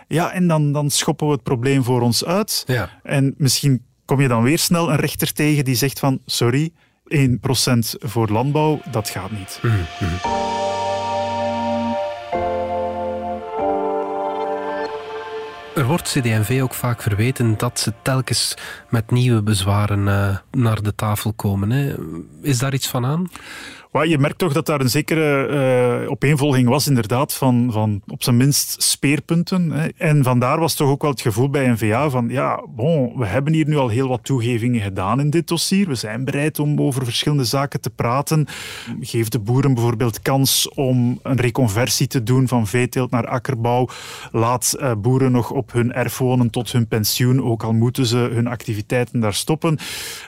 Ja, 0.08 0.32
en 0.32 0.48
dan, 0.48 0.72
dan 0.72 0.90
schoppen 0.90 1.26
we 1.26 1.32
het 1.32 1.42
probleem 1.42 1.84
voor 1.84 2.00
ons 2.00 2.24
uit. 2.24 2.64
Ja. 2.66 2.90
En 3.02 3.34
misschien 3.36 3.84
kom 4.04 4.20
je 4.20 4.28
dan 4.28 4.42
weer 4.42 4.58
snel 4.58 4.90
een 4.90 4.96
rechter 4.96 5.32
tegen 5.32 5.64
die 5.64 5.74
zegt 5.74 5.98
van, 5.98 6.20
sorry, 6.26 6.72
1% 7.14 7.26
voor 7.98 8.28
landbouw, 8.28 8.80
dat 8.90 9.08
gaat 9.08 9.30
niet. 9.30 9.60
Er 15.74 15.84
wordt 15.84 16.08
CD&V 16.10 16.60
ook 16.62 16.74
vaak 16.74 17.02
verweten 17.02 17.56
dat 17.58 17.80
ze 17.80 17.92
telkens 18.02 18.54
met 18.88 19.10
nieuwe 19.10 19.42
bezwaren 19.42 20.06
uh, 20.06 20.36
naar 20.50 20.82
de 20.82 20.94
tafel 20.94 21.32
komen. 21.32 21.70
Hè. 21.70 21.94
Is 22.42 22.58
daar 22.58 22.74
iets 22.74 22.88
van 22.88 23.06
aan? 23.06 23.28
Je 24.00 24.18
merkt 24.18 24.38
toch 24.38 24.52
dat 24.52 24.66
daar 24.66 24.80
een 24.80 24.90
zekere 24.90 25.48
uh, 26.02 26.10
opeenvolging 26.10 26.68
was, 26.68 26.88
inderdaad, 26.88 27.34
van, 27.34 27.68
van 27.72 28.02
op 28.06 28.22
zijn 28.22 28.36
minst 28.36 28.82
speerpunten. 28.82 29.70
Hè. 29.70 29.88
En 29.96 30.22
vandaar 30.22 30.60
was 30.60 30.74
toch 30.74 30.88
ook 30.88 31.02
wel 31.02 31.10
het 31.10 31.20
gevoel 31.20 31.50
bij 31.50 31.68
NVA 31.68 32.10
van, 32.10 32.28
ja, 32.28 32.64
bon, 32.68 33.18
we 33.18 33.26
hebben 33.26 33.52
hier 33.52 33.68
nu 33.68 33.76
al 33.76 33.88
heel 33.88 34.08
wat 34.08 34.24
toegevingen 34.24 34.80
gedaan 34.80 35.20
in 35.20 35.30
dit 35.30 35.48
dossier. 35.48 35.88
We 35.88 35.94
zijn 35.94 36.24
bereid 36.24 36.58
om 36.58 36.80
over 36.80 37.04
verschillende 37.04 37.44
zaken 37.44 37.80
te 37.80 37.90
praten. 37.90 38.46
Geef 39.00 39.28
de 39.28 39.38
boeren 39.38 39.74
bijvoorbeeld 39.74 40.22
kans 40.22 40.68
om 40.68 41.18
een 41.22 41.40
reconversie 41.40 42.06
te 42.06 42.22
doen 42.22 42.48
van 42.48 42.66
veeteelt 42.66 43.10
naar 43.10 43.26
akkerbouw. 43.26 43.88
Laat 44.30 44.76
uh, 44.78 44.92
boeren 44.98 45.32
nog 45.32 45.50
op 45.50 45.72
hun 45.72 45.92
erf 45.92 46.18
wonen 46.18 46.50
tot 46.50 46.72
hun 46.72 46.88
pensioen, 46.88 47.42
ook 47.42 47.62
al 47.62 47.72
moeten 47.72 48.06
ze 48.06 48.16
hun 48.16 48.46
activiteiten 48.46 49.20
daar 49.20 49.34
stoppen. 49.34 49.78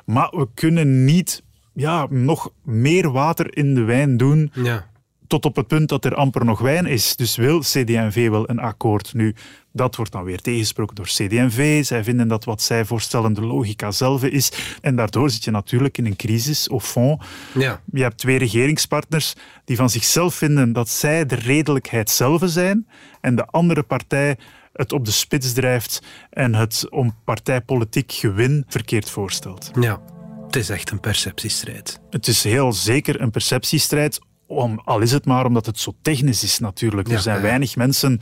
Maar 0.05 0.29
we 0.31 0.49
kunnen 0.55 1.05
niet 1.05 1.43
ja, 1.75 2.07
nog 2.11 2.51
meer 2.63 3.11
water 3.11 3.57
in 3.57 3.75
de 3.75 3.83
wijn 3.83 4.17
doen. 4.17 4.51
Ja. 4.55 4.93
Tot 5.27 5.45
op 5.45 5.57
het 5.57 5.67
punt 5.67 5.89
dat 5.89 6.05
er 6.05 6.15
amper 6.15 6.45
nog 6.45 6.61
wijn 6.61 6.87
is. 6.87 7.17
Dus 7.17 7.37
wil 7.37 7.61
CD&V 7.61 8.29
wel 8.29 8.51
een 8.51 8.59
akkoord 8.59 9.15
nu? 9.15 9.35
Dat 9.73 9.97
wordt 9.97 10.13
dan 10.13 10.25
weer 10.25 10.41
tegensproken 10.41 10.95
door 10.95 11.07
CD&V. 11.07 11.85
Zij 11.85 12.05
vinden 12.05 12.29
dat 12.29 12.45
wat 12.45 12.63
zij 12.63 12.85
voorstellen 12.85 13.33
de 13.33 13.41
logica 13.41 13.91
zelf 13.91 14.25
is. 14.25 14.53
En 14.81 14.97
daardoor 14.97 15.31
zit 15.31 15.45
je 15.45 15.51
natuurlijk 15.51 15.99
in 15.99 16.07
een 16.07 16.17
crisis, 16.17 16.69
au 16.69 16.81
fond. 16.81 17.23
Ja. 17.55 17.81
Je 17.93 18.03
hebt 18.03 18.19
twee 18.19 18.39
regeringspartners 18.39 19.35
die 19.65 19.77
van 19.77 19.91
zichzelf 19.91 20.35
vinden 20.35 20.73
dat 20.73 20.89
zij 20.89 21.27
de 21.27 21.35
redelijkheid 21.35 22.11
zelf 22.11 22.43
zijn. 22.45 22.89
En 23.21 23.35
de 23.37 23.47
andere 23.47 23.83
partij 23.83 24.37
het 24.73 24.93
op 24.93 25.05
de 25.05 25.11
spits 25.11 25.53
drijft 25.53 26.03
en 26.31 26.55
het 26.55 26.87
om 26.91 27.15
partijpolitiek 27.25 28.13
gewin 28.13 28.65
verkeerd 28.69 29.11
voorstelt. 29.11 29.71
Ja. 29.81 30.01
Het 30.55 30.63
is 30.63 30.71
echt 30.71 30.91
een 30.91 31.01
perceptiestrijd. 31.01 32.01
Het 32.11 32.27
is 32.27 32.45
heel 32.45 32.73
zeker 32.73 33.21
een 33.21 33.31
perceptiestrijd, 33.31 34.21
om, 34.47 34.81
al 34.85 35.01
is 35.01 35.13
het 35.13 35.25
maar 35.25 35.47
omdat 35.47 35.67
het 35.67 35.79
zo 35.79 35.95
technisch 36.03 36.43
is 36.43 36.59
natuurlijk. 36.59 37.09
Ja, 37.09 37.15
er 37.15 37.21
zijn 37.21 37.37
ja. 37.37 37.43
weinig 37.43 37.77
mensen 37.77 38.21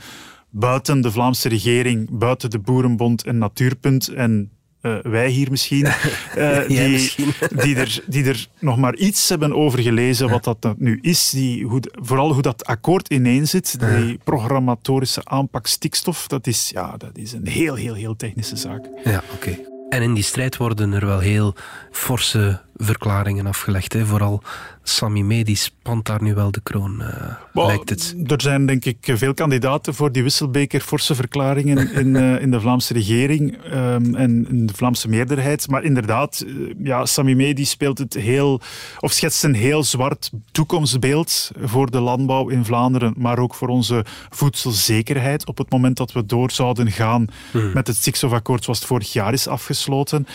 buiten 0.49 1.01
de 1.01 1.11
Vlaamse 1.11 1.49
regering, 1.49 2.17
buiten 2.17 2.49
de 2.49 2.59
Boerenbond 2.59 3.23
en 3.23 3.37
Natuurpunt 3.37 4.07
en 4.07 4.51
uh, 4.81 4.97
wij 5.01 5.29
hier 5.29 5.51
misschien, 5.51 5.85
uh, 6.37 6.67
die, 6.67 6.89
misschien. 6.89 7.33
die, 7.63 7.75
er, 7.75 8.03
die 8.07 8.25
er 8.25 8.47
nog 8.59 8.77
maar 8.77 8.95
iets 8.95 9.29
hebben 9.29 9.55
over 9.55 9.79
gelezen 9.79 10.29
wat 10.29 10.43
dat 10.43 10.75
nu 10.77 10.99
is. 11.01 11.29
Die, 11.29 11.65
hoe, 11.65 11.81
vooral 11.91 12.33
hoe 12.33 12.41
dat 12.41 12.65
akkoord 12.65 13.09
ineen 13.09 13.47
zit, 13.47 13.79
die 13.79 14.19
programmatorische 14.23 15.25
aanpak 15.25 15.67
stikstof, 15.67 16.27
dat 16.27 16.47
is, 16.47 16.69
ja, 16.69 16.97
dat 16.97 17.17
is 17.17 17.31
een 17.31 17.47
heel, 17.47 17.75
heel, 17.75 17.93
heel 17.93 18.15
technische 18.15 18.55
zaak. 18.55 18.85
Ja, 19.03 19.23
oké. 19.33 19.49
Okay. 19.49 19.72
En 19.93 20.01
in 20.01 20.13
die 20.13 20.23
strijd 20.23 20.57
worden 20.57 20.93
er 20.93 21.05
wel 21.05 21.19
heel 21.19 21.55
forse 21.91 22.61
verklaringen 22.75 23.47
afgelegd. 23.47 23.93
Hè? 23.93 24.05
Vooral 24.05 24.41
Sami 24.83 25.23
Medi 25.23 25.55
spant 25.55 26.05
daar 26.05 26.23
nu 26.23 26.33
wel 26.33 26.51
de 26.51 26.61
kroon, 26.61 27.01
uh, 27.01 27.07
well, 27.53 27.65
lijkt 27.65 27.89
het. 27.89 28.15
Er 28.27 28.41
zijn 28.41 28.65
denk 28.65 28.85
ik 28.85 28.97
veel 29.01 29.33
kandidaten 29.33 29.93
voor 29.93 30.11
die 30.11 30.23
wisselbeker 30.23 30.79
forse 30.79 31.15
verklaringen 31.15 31.91
in, 32.01 32.15
uh, 32.15 32.41
in 32.41 32.51
de 32.51 32.59
Vlaamse 32.59 32.93
regering 32.93 33.57
um, 33.73 34.15
en 34.15 34.47
in 34.49 34.65
de 34.65 34.73
Vlaamse 34.73 35.09
meerderheid. 35.09 35.67
Maar 35.69 35.83
inderdaad, 35.83 36.43
uh, 36.47 36.73
ja, 36.83 37.05
Sami 37.05 37.35
Medi 37.35 37.65
speelt 37.65 37.97
het 37.97 38.13
heel, 38.13 38.61
of 38.99 39.11
schetst 39.11 39.43
een 39.43 39.55
heel 39.55 39.83
zwart 39.83 40.31
toekomstbeeld 40.51 41.51
voor 41.61 41.91
de 41.91 41.99
landbouw 41.99 42.49
in 42.49 42.65
Vlaanderen, 42.65 43.13
maar 43.17 43.39
ook 43.39 43.55
voor 43.55 43.67
onze 43.67 44.05
voedselzekerheid 44.29 45.47
op 45.47 45.57
het 45.57 45.71
moment 45.71 45.97
dat 45.97 46.11
we 46.11 46.25
door 46.25 46.51
zouden 46.51 46.91
gaan 46.91 47.27
hmm. 47.51 47.71
met 47.73 47.87
het 47.87 47.95
stikstofakkoord 47.95 48.63
zoals 48.63 48.79
het 48.79 48.87
vorig 48.87 49.13
jaar 49.13 49.33
is 49.33 49.47
afgesloten. 49.47 50.27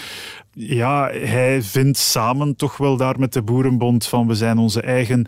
Ja, 0.61 1.11
hij 1.13 1.63
vindt 1.63 1.99
samen 1.99 2.57
toch 2.57 2.77
wel 2.77 2.97
daar 2.97 3.19
met 3.19 3.33
de 3.33 3.43
Boerenbond 3.43 4.07
van 4.07 4.27
we 4.27 4.35
zijn 4.35 4.59
onze 4.59 4.81
eigen 4.81 5.27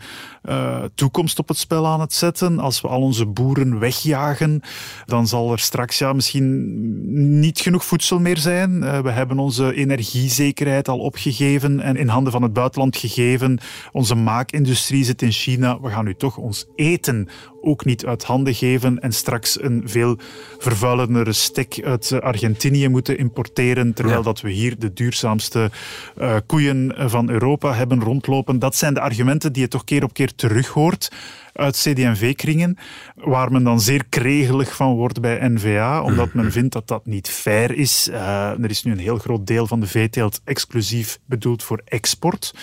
uh, 0.49 0.83
toekomst 0.95 1.39
op 1.39 1.47
het 1.47 1.57
spel 1.57 1.87
aan 1.87 1.99
het 1.99 2.13
zetten. 2.13 2.59
Als 2.59 2.81
we 2.81 2.87
al 2.87 3.01
onze 3.01 3.25
boeren 3.25 3.79
wegjagen, 3.79 4.61
dan 5.05 5.27
zal 5.27 5.51
er 5.51 5.59
straks 5.59 5.97
ja, 5.97 6.13
misschien 6.13 7.39
niet 7.39 7.59
genoeg 7.59 7.85
voedsel 7.85 8.19
meer 8.19 8.37
zijn. 8.37 8.71
Uh, 8.71 8.99
we 8.99 9.11
hebben 9.11 9.39
onze 9.39 9.73
energiezekerheid 9.73 10.87
al 10.87 10.99
opgegeven 10.99 11.79
en 11.79 11.95
in 11.95 12.07
handen 12.07 12.31
van 12.31 12.41
het 12.43 12.53
buitenland 12.53 12.97
gegeven. 12.97 13.59
Onze 13.91 14.15
maakindustrie 14.15 15.03
zit 15.03 15.21
in 15.21 15.31
China. 15.31 15.79
We 15.81 15.89
gaan 15.89 16.05
nu 16.05 16.15
toch 16.15 16.37
ons 16.37 16.65
eten 16.75 17.27
ook 17.61 17.85
niet 17.85 18.05
uit 18.05 18.23
handen 18.23 18.53
geven 18.53 18.99
en 18.99 19.11
straks 19.11 19.61
een 19.61 19.81
veel 19.85 20.17
vervuilendere 20.57 21.33
stek 21.33 21.81
uit 21.83 22.21
Argentinië 22.21 22.87
moeten 22.87 23.17
importeren, 23.17 23.93
terwijl 23.93 24.17
ja. 24.17 24.23
dat 24.23 24.41
we 24.41 24.49
hier 24.51 24.79
de 24.79 24.93
duurzaamste 24.93 25.71
uh, 26.17 26.35
koeien 26.45 26.93
van 26.97 27.29
Europa 27.29 27.73
hebben 27.73 28.03
rondlopen. 28.03 28.59
Dat 28.59 28.75
zijn 28.75 28.93
de 28.93 29.01
argumenten 29.01 29.53
die 29.53 29.61
je 29.61 29.67
toch 29.67 29.83
keer 29.83 30.03
op 30.03 30.13
keer 30.13 30.35
terug 30.35 30.67
hoort 30.67 31.11
uit 31.53 31.75
CD&V-kringen, 31.75 32.77
waar 33.15 33.51
men 33.51 33.63
dan 33.63 33.81
zeer 33.81 34.05
kregelig 34.09 34.75
van 34.75 34.93
wordt 34.93 35.21
bij 35.21 35.47
NVA, 35.49 36.01
omdat 36.01 36.33
men 36.33 36.51
vindt 36.51 36.73
dat 36.73 36.87
dat 36.87 37.05
niet 37.05 37.29
fair 37.29 37.71
is. 37.75 38.07
Uh, 38.11 38.63
er 38.63 38.69
is 38.69 38.83
nu 38.83 38.91
een 38.91 38.99
heel 38.99 39.17
groot 39.17 39.47
deel 39.47 39.67
van 39.67 39.79
de 39.79 39.87
veeteelt 39.87 40.41
exclusief 40.43 41.19
bedoeld 41.25 41.63
voor 41.63 41.81
export, 41.85 42.53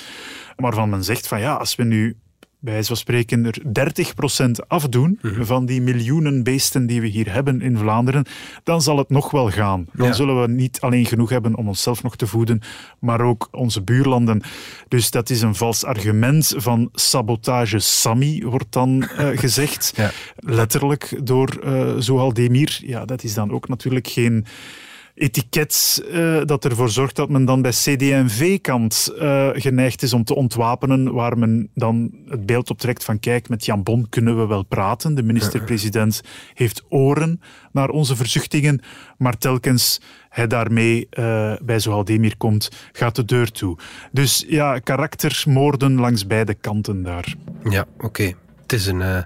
waarvan 0.57 0.89
men 0.91 1.05
zegt 1.05 1.29
van 1.29 1.41
ja, 1.41 1.55
als 1.55 1.75
we 1.75 1.85
nu 1.85 2.17
bij 2.61 2.73
wijze 2.73 2.89
van 2.89 2.97
spreken 2.97 3.45
er 3.45 3.59
30% 4.47 4.51
afdoen 4.67 5.19
-hmm. 5.21 5.45
van 5.45 5.67
die 5.67 5.81
miljoenen 5.81 6.43
beesten 6.43 6.87
die 6.87 7.01
we 7.01 7.07
hier 7.07 7.33
hebben 7.33 7.61
in 7.61 7.77
Vlaanderen, 7.77 8.25
dan 8.63 8.83
zal 8.83 8.99
het 8.99 9.11
nog 9.11 9.31
wel 9.31 9.51
gaan. 9.51 9.87
Dan 9.93 10.07
ja. 10.07 10.13
zullen 10.13 10.41
we 10.41 10.49
niet 10.49 10.81
alleen 10.81 11.07
genoeg 11.07 11.31
hebben 11.31 11.55
om 11.55 11.69
onszelf 11.69 12.03
nog 12.03 12.17
te 12.17 12.27
voeden, 12.27 12.61
maar 12.99 13.21
ook 13.21 13.49
onze 13.51 13.83
buurlanden. 13.83 14.43
Dus 14.89 15.11
dat 15.11 15.31
is 15.31 15.43
een 15.43 15.55
vals 15.55 15.85
argument 15.85 16.55
van 16.57 16.89
sabotage 16.93 17.79
Sami, 17.79 18.45
wordt 18.45 18.73
dan 18.73 19.03
uh, 19.03 19.29
gezegd. 19.45 19.93
ja. 19.97 20.11
Letterlijk 20.37 21.21
door 21.23 21.59
uh, 21.65 21.95
Zohal 21.99 22.33
Demir. 22.33 22.81
Ja, 22.83 23.05
dat 23.05 23.23
is 23.23 23.35
dan 23.35 23.53
ook 23.53 23.69
natuurlijk 23.69 24.09
geen 24.09 24.47
etiket 25.19 26.05
uh, 26.13 26.41
dat 26.45 26.65
ervoor 26.65 26.91
zorgt 26.91 27.17
dat 27.17 27.29
men 27.29 27.45
dan 27.45 27.63
bij 27.63 27.71
CD&V-kant 27.71 29.13
uh, 29.19 29.49
geneigd 29.53 30.03
is 30.03 30.13
om 30.13 30.25
te 30.25 30.35
ontwapenen, 30.35 31.13
waar 31.13 31.39
men 31.39 31.71
dan 31.75 32.11
het 32.29 32.47
beeld 32.47 32.71
op 32.71 32.79
trekt 32.79 33.05
van 33.05 33.19
kijk, 33.19 33.49
met 33.49 33.65
Jan 33.65 33.83
Bon 33.83 34.09
kunnen 34.09 34.39
we 34.39 34.47
wel 34.47 34.63
praten. 34.63 35.15
De 35.15 35.23
minister-president 35.23 36.23
heeft 36.55 36.85
oren 36.89 37.41
naar 37.73 37.89
onze 37.89 38.17
verzuchtingen, 38.17 38.81
maar 39.19 39.39
telkens 39.39 40.01
hij 40.29 40.47
daarmee 40.47 41.07
uh, 41.11 41.53
bij 41.63 41.79
Zoaldemir 41.79 42.37
komt, 42.37 42.71
gaat 42.93 43.17
de 43.17 43.25
deur 43.25 43.51
toe. 43.51 43.79
Dus 44.13 44.45
ja, 44.49 44.79
karaktermoorden 44.79 45.95
langs 45.95 46.27
beide 46.27 46.55
kanten 46.55 47.03
daar. 47.03 47.35
Ja, 47.71 47.87
oké. 47.99 48.35
Het 48.69 48.81
is 48.81 48.87
een 48.87 49.01
uh, 49.01 49.19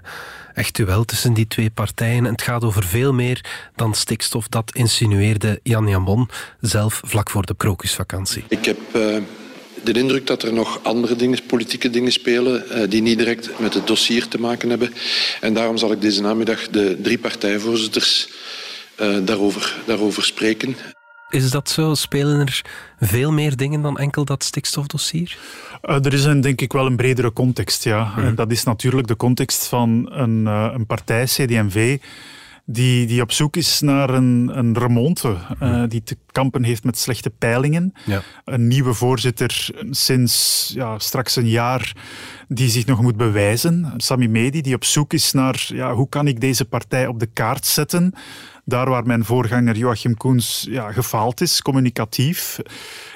echt 0.53 0.75
duel 0.75 1.05
tussen 1.05 1.33
die 1.33 1.47
twee 1.47 1.69
partijen. 1.69 2.25
En 2.25 2.31
het 2.31 2.41
gaat 2.41 2.63
over 2.63 2.83
veel 2.83 3.13
meer 3.13 3.45
dan 3.75 3.93
stikstof. 3.93 4.47
Dat 4.47 4.71
insinueerde 4.73 5.59
Jan 5.63 5.87
Jambon 5.87 6.29
zelf 6.61 7.01
vlak 7.05 7.29
voor 7.29 7.45
de 7.45 7.55
krokusvakantie. 7.57 8.43
Ik 8.47 8.65
heb 8.65 8.77
uh, 8.95 9.17
de 9.83 9.91
indruk 9.91 10.27
dat 10.27 10.43
er 10.43 10.53
nog 10.53 10.79
andere 10.83 11.15
dingen, 11.15 11.45
politieke 11.45 11.89
dingen 11.89 12.11
spelen 12.11 12.63
uh, 12.71 12.89
die 12.89 13.01
niet 13.01 13.17
direct 13.17 13.59
met 13.59 13.73
het 13.73 13.87
dossier 13.87 14.27
te 14.27 14.39
maken 14.39 14.69
hebben. 14.69 14.93
En 15.41 15.53
daarom 15.53 15.77
zal 15.77 15.91
ik 15.91 16.01
deze 16.01 16.21
namiddag 16.21 16.69
de 16.69 16.99
drie 17.01 17.17
partijvoorzitters 17.17 18.29
daarover, 19.23 19.75
daarover 19.85 20.23
spreken. 20.23 20.75
Is 21.33 21.51
dat 21.51 21.69
zo? 21.69 21.93
Spelen 21.93 22.39
er 22.39 22.61
veel 22.99 23.31
meer 23.31 23.55
dingen 23.55 23.81
dan 23.81 23.97
enkel 23.97 24.25
dat 24.25 24.43
stikstofdossier? 24.43 25.37
Uh, 25.83 26.05
er 26.05 26.13
is 26.13 26.23
een, 26.23 26.41
denk 26.41 26.61
ik 26.61 26.73
wel 26.73 26.85
een 26.85 26.95
bredere 26.95 27.33
context, 27.33 27.83
ja. 27.83 28.03
Mhm. 28.03 28.25
En 28.25 28.35
dat 28.35 28.51
is 28.51 28.63
natuurlijk 28.63 29.07
de 29.07 29.15
context 29.15 29.67
van 29.67 30.09
een, 30.11 30.45
uh, 30.45 30.69
een 30.73 30.85
partij, 30.85 31.23
CD&V, 31.23 31.97
die, 32.65 33.07
die 33.07 33.21
op 33.21 33.31
zoek 33.31 33.55
is 33.55 33.79
naar 33.79 34.09
een, 34.09 34.51
een 34.53 34.77
remonte, 34.77 35.35
uh, 35.63 35.83
die 35.87 36.03
te 36.03 36.17
kampen 36.31 36.63
heeft 36.63 36.83
met 36.83 36.97
slechte 36.97 37.29
peilingen. 37.29 37.93
Ja. 38.05 38.21
Een 38.45 38.67
nieuwe 38.67 38.93
voorzitter 38.93 39.69
sinds 39.89 40.71
ja, 40.75 40.99
straks 40.99 41.35
een 41.35 41.49
jaar 41.49 41.95
die 42.47 42.69
zich 42.69 42.85
nog 42.85 43.01
moet 43.01 43.17
bewijzen. 43.17 43.93
Sami 43.97 44.27
Medi, 44.27 44.61
die 44.61 44.75
op 44.75 44.83
zoek 44.83 45.13
is 45.13 45.31
naar 45.31 45.65
ja, 45.67 45.93
hoe 45.93 46.09
kan 46.09 46.27
ik 46.27 46.41
deze 46.41 46.65
partij 46.65 47.07
op 47.07 47.19
de 47.19 47.29
kaart 47.33 47.65
zetten 47.65 48.13
daar 48.65 48.89
waar 48.89 49.05
mijn 49.05 49.25
voorganger 49.25 49.77
Joachim 49.77 50.17
Koens 50.17 50.67
ja, 50.69 50.91
gefaald 50.91 51.41
is, 51.41 51.61
communicatief. 51.61 52.59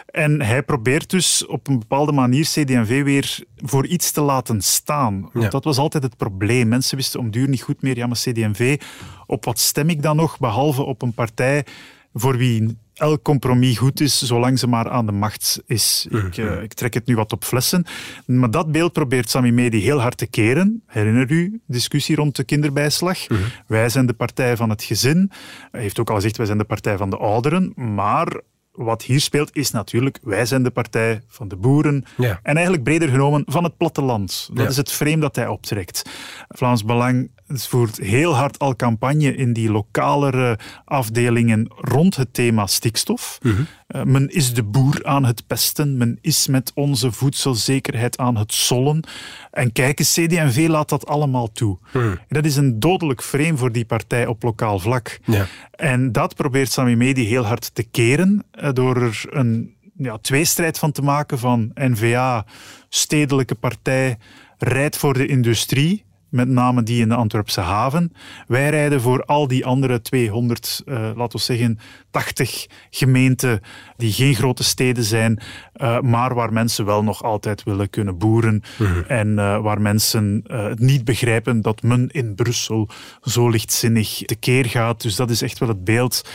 En 0.06 0.42
hij 0.42 0.64
probeert 0.64 1.10
dus 1.10 1.46
op 1.46 1.68
een 1.68 1.80
bepaalde 1.80 2.12
manier 2.12 2.44
CD&V 2.44 3.04
weer 3.04 3.40
voor 3.56 3.86
iets 3.86 4.12
te 4.12 4.22
laten 4.22 4.62
staan. 4.62 5.30
Want 5.34 5.52
dat 5.52 5.64
was 5.64 5.78
altijd 5.78 6.04
het 6.04 6.18
probleem. 6.18 6.68
Mensen 6.68 6.98
wisten 6.98 7.20
om 7.20 7.32
duur 7.32 7.50
niet 7.50 7.62
goed 7.62 7.82
meer, 7.82 7.98
ja 7.98 8.08
maar 8.08 8.18
CD&V, 8.18 8.82
op 9.26 9.46
wat 9.46 9.60
stem 9.60 9.90
ik 9.90 10.02
dan 10.02 10.16
nog, 10.16 10.40
behalve 10.40 10.84
op 10.84 11.02
een 11.02 11.14
partij 11.14 11.66
voor 12.14 12.38
wie 12.38 12.78
elk 12.98 13.24
compromis 13.24 13.78
goed 13.78 14.00
is, 14.00 14.22
zolang 14.22 14.60
ze 14.60 14.68
maar 14.68 14.90
aan 14.90 15.06
de 15.06 15.12
macht 15.12 15.62
is. 15.66 16.08
Ik, 16.10 16.38
eh, 16.38 16.62
ik, 16.62 16.74
trek 16.74 16.94
het 16.94 17.06
nu 17.06 17.16
wat 17.16 17.34
op 17.34 17.44
flessen. 17.44 17.86
Maar 18.26 18.52
dat 18.52 18.72
beeld 18.72 18.94
probeert 18.94 19.30
Sami 19.30 19.52
Medi 19.52 19.82
heel 19.82 20.02
hard 20.02 20.18
te 20.18 20.28
keren. 20.28 20.84
Herinner 20.86 21.32
u 21.32 21.62
discussie 21.68 22.16
rond 22.16 22.36
de 22.36 22.44
kinderbijslag? 22.44 23.30
Mhm. 23.30 23.42
Wij 23.68 23.90
zijn 23.90 24.06
de 24.06 24.14
partij 24.14 24.58
van 24.58 24.70
het 24.70 24.84
gezin. 24.84 25.32
Hij 25.72 25.82
heeft 25.82 26.00
ook 26.00 26.10
al 26.10 26.16
gezegd, 26.16 26.38
wij 26.38 26.46
zijn 26.46 26.58
de 26.58 26.64
partij 26.64 26.98
van 26.98 27.10
de 27.10 27.18
ouderen. 27.18 27.74
Maar 27.76 28.42
wat 28.72 29.04
hier 29.04 29.20
speelt 29.20 29.56
is 29.56 29.72
natuurlijk, 29.72 30.20
wij 30.22 30.46
zijn 30.46 30.64
de 30.64 30.70
partij 30.70 31.22
van 31.28 31.48
de 31.48 31.56
boeren 31.56 32.06
en 32.18 32.56
eigenlijk 32.56 32.84
breder 32.84 33.10
genomen 33.10 33.44
van 33.46 33.64
het 33.64 33.78
platteland. 33.78 34.50
Dat 34.54 34.70
is 34.70 34.78
het 34.78 34.92
frame 34.92 35.18
dat 35.18 35.36
hij 35.36 35.48
optrekt. 35.48 36.02
Vlaams 36.48 36.86
Belang 36.86 37.30
voert 37.48 37.98
heel 37.98 38.36
hard 38.36 38.60
al 38.60 38.76
campagne 38.76 39.36
in 39.36 39.54
die 39.54 39.72
lokalere 39.72 40.60
afdelingen 40.86 41.68
rond 41.76 42.16
het 42.16 42.34
thema 42.34 42.68
stikstof. 42.68 43.38
Mhm. 43.42 43.62
Eh, 43.88 44.04
men 44.04 44.28
is 44.28 44.54
de 44.54 44.64
boer 44.64 45.06
aan 45.06 45.26
het 45.26 45.48
pesten, 45.48 45.98
men 45.98 46.18
is 46.22 46.48
met 46.48 46.72
onze 46.76 47.12
voedselzekerheid 47.12 48.18
aan 48.18 48.38
het 48.38 48.54
sollen. 48.54 49.04
En 49.52 49.72
kijk 49.72 50.00
eens, 50.00 50.14
CD&V 50.14 50.68
laat 50.70 50.90
dat 50.90 51.08
allemaal 51.08 51.52
toe. 51.52 51.78
Mhm. 51.94 52.16
Dat 52.28 52.46
is 52.46 52.56
een 52.56 52.80
dodelijk 52.80 53.24
frame 53.24 53.58
voor 53.58 53.72
die 53.72 53.86
partij 53.86 54.26
op 54.26 54.44
lokaal 54.44 54.80
vlak. 54.80 55.20
Ja. 55.26 55.48
En 55.72 56.12
dat 56.12 56.36
probeert 56.36 56.72
Sami 56.72 56.96
Medi 56.96 57.26
heel 57.26 57.46
hard 57.46 57.76
te 57.76 57.84
keren 57.84 58.44
eh, 58.52 58.70
door 58.74 59.02
er 59.02 59.26
een 59.30 59.76
ja, 59.98 60.18
tweestrijd 60.18 60.80
van 60.80 60.92
te 60.92 61.02
maken 61.02 61.40
van 61.40 61.72
NVA, 61.74 62.46
stedelijke 62.90 63.56
partij, 63.56 64.18
rijdt 64.58 64.98
voor 64.98 65.14
de 65.14 65.26
industrie 65.26 66.06
met 66.30 66.48
name 66.48 66.84
die 66.84 67.02
in 67.02 67.10
de 67.10 67.16
Antwerpse 67.16 67.62
haven. 67.62 68.12
Wij 68.48 68.70
rijden 68.70 69.02
voor 69.02 69.24
al 69.24 69.48
die 69.48 69.66
andere 69.66 70.02
200, 70.02 70.82
uh, 70.86 71.12
laten 71.16 71.38
we 71.38 71.44
zeggen, 71.44 71.80
80 72.18 72.68
gemeenten 72.90 73.62
die 73.98 74.12
geen 74.12 74.36
grote 74.36 74.64
steden 74.64 75.04
zijn, 75.04 75.40
uh, 75.76 76.00
maar 76.00 76.34
waar 76.34 76.54
mensen 76.54 76.86
wel 76.86 77.04
nog 77.04 77.24
altijd 77.24 77.64
willen 77.64 77.90
kunnen 77.90 78.18
boeren 78.18 78.64
mhm. 78.78 79.00
en 79.08 79.28
uh, 79.28 79.60
waar 79.62 79.82
mensen 79.82 80.44
het 80.48 80.80
niet 80.80 81.06
begrijpen 81.06 81.62
dat 81.62 81.82
men 81.82 82.10
in 82.12 82.36
Brussel 82.36 82.90
zo 83.22 83.50
lichtzinnig 83.50 84.22
tekeer 84.26 84.66
gaat. 84.66 85.02
Dus 85.02 85.16
dat 85.16 85.30
is 85.30 85.42
echt 85.42 85.60
wel 85.60 85.70
het 85.70 85.84
beeld 85.84 86.30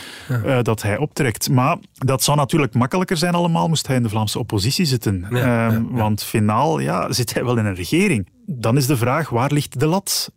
dat 0.61 0.81
hij 0.81 0.97
optrekt. 0.97 1.49
Maar 1.49 1.77
dat 1.93 2.23
zou 2.23 2.37
natuurlijk 2.37 2.73
makkelijker 2.73 3.17
zijn 3.17 3.33
allemaal, 3.33 3.67
moest 3.67 3.87
hij 3.87 3.95
in 3.95 4.03
de 4.03 4.09
Vlaamse 4.09 4.39
oppositie 4.39 4.85
zitten. 4.85 5.25
Ja, 5.29 5.69
ehm, 5.69 5.83
want 5.89 6.23
finaal 6.23 6.79
ja, 6.79 7.11
zit 7.11 7.33
hij 7.33 7.43
wel 7.43 7.57
in 7.57 7.65
een 7.65 7.75
regering 7.75 8.27
dan 8.45 8.77
is 8.77 8.87
de 8.87 8.97
vraag, 8.97 9.29
waar 9.29 9.51
ligt 9.51 9.79
de 9.79 9.85
lat? 9.85 10.31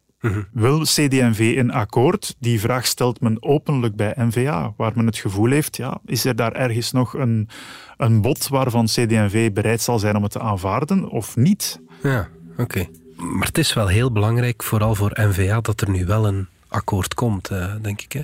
Wil 0.52 0.80
CD&V 0.80 1.54
een 1.58 1.72
akkoord? 1.72 2.36
Die 2.38 2.60
vraag 2.60 2.86
stelt 2.86 3.20
men 3.20 3.42
openlijk 3.42 3.96
bij 3.96 4.14
NVA, 4.16 4.72
waar 4.76 4.92
men 4.94 5.06
het 5.06 5.16
gevoel 5.16 5.50
heeft, 5.50 5.76
ja, 5.76 5.98
is 6.04 6.24
er 6.24 6.36
daar 6.36 6.52
ergens 6.52 6.92
nog 6.92 7.14
een, 7.14 7.48
een 7.96 8.20
bod 8.20 8.48
waarvan 8.48 8.84
CD&V 8.84 9.52
bereid 9.52 9.80
zal 9.80 9.98
zijn 9.98 10.16
om 10.16 10.22
het 10.22 10.32
te 10.32 10.40
aanvaarden 10.40 11.08
of 11.08 11.36
niet? 11.36 11.80
Ja, 12.02 12.28
oké. 12.56 12.88
Maar 13.16 13.46
het 13.46 13.58
is 13.58 13.72
wel 13.72 13.86
heel 13.86 14.12
belangrijk, 14.12 14.62
vooral 14.62 14.94
voor 14.94 15.10
NVA, 15.14 15.60
dat 15.60 15.80
er 15.80 15.90
nu 15.90 16.06
wel 16.06 16.26
een 16.26 16.46
akkoord 16.68 17.14
komt, 17.14 17.48
eh, 17.48 17.74
denk 17.82 18.00
ik. 18.00 18.12
Hè? 18.12 18.22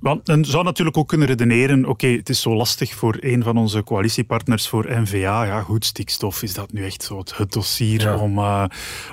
Want 0.00 0.26
men 0.26 0.44
zou 0.44 0.64
natuurlijk 0.64 0.96
ook 0.96 1.08
kunnen 1.08 1.26
redeneren, 1.26 1.84
oké, 1.86 2.06
het 2.06 2.28
is 2.28 2.40
zo 2.40 2.54
lastig 2.54 2.94
voor 2.94 3.16
een 3.20 3.42
van 3.42 3.56
onze 3.56 3.84
coalitiepartners 3.84 4.68
voor 4.68 4.86
NVA. 4.88 5.44
Ja, 5.44 5.60
goed, 5.60 5.84
stikstof, 5.84 6.42
is 6.42 6.54
dat 6.54 6.72
nu 6.72 6.84
echt 6.84 7.02
zo 7.02 7.22
het, 7.36 7.52
dossier 7.52 8.20
om 8.20 8.38
uh, 8.38 8.64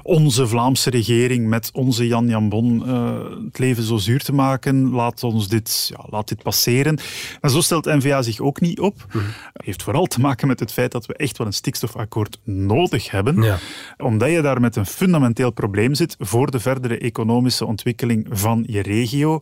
onze 0.03 0.47
Vlaamse 0.47 0.89
regering 0.89 1.47
met 1.47 1.69
onze 1.73 2.07
Jan 2.07 2.27
Jan 2.27 2.49
Bon 2.49 2.83
uh, 2.85 3.45
het 3.45 3.59
leven 3.59 3.83
zo 3.83 3.97
zuur 3.97 4.23
te 4.23 4.33
maken? 4.33 4.89
Laat 4.89 5.23
ons 5.23 5.47
dit, 5.47 5.91
ja, 5.97 6.05
laat 6.09 6.27
dit 6.27 6.43
passeren. 6.43 6.99
En 7.41 7.49
zo 7.49 7.61
stelt 7.61 7.85
NVA 7.85 8.21
zich 8.21 8.39
ook 8.39 8.61
niet 8.61 8.79
op. 8.79 9.05
Mm 9.13 9.25
Heeft 9.53 9.83
vooral 9.83 10.05
te 10.05 10.19
maken 10.19 10.47
met 10.47 10.59
het 10.59 10.71
feit 10.71 10.91
dat 10.91 11.05
we 11.05 11.13
echt 11.13 11.37
wel 11.37 11.47
een 11.47 11.53
stikstofakkoord 11.53 12.39
nodig 12.43 13.11
hebben. 13.11 13.41
Ja. 13.41 13.57
Omdat 13.97 14.31
je 14.31 14.41
daar 14.41 14.61
met 14.61 14.75
een 14.75 14.85
fundamenteel 14.85 15.51
probleem 15.51 15.95
zit 15.95 16.15
voor 16.19 16.51
de 16.51 16.59
verdere 16.59 16.97
economische 16.97 17.65
ontwikkeling 17.65 18.27
van 18.29 18.63
je 18.67 18.81
regio, 18.81 19.39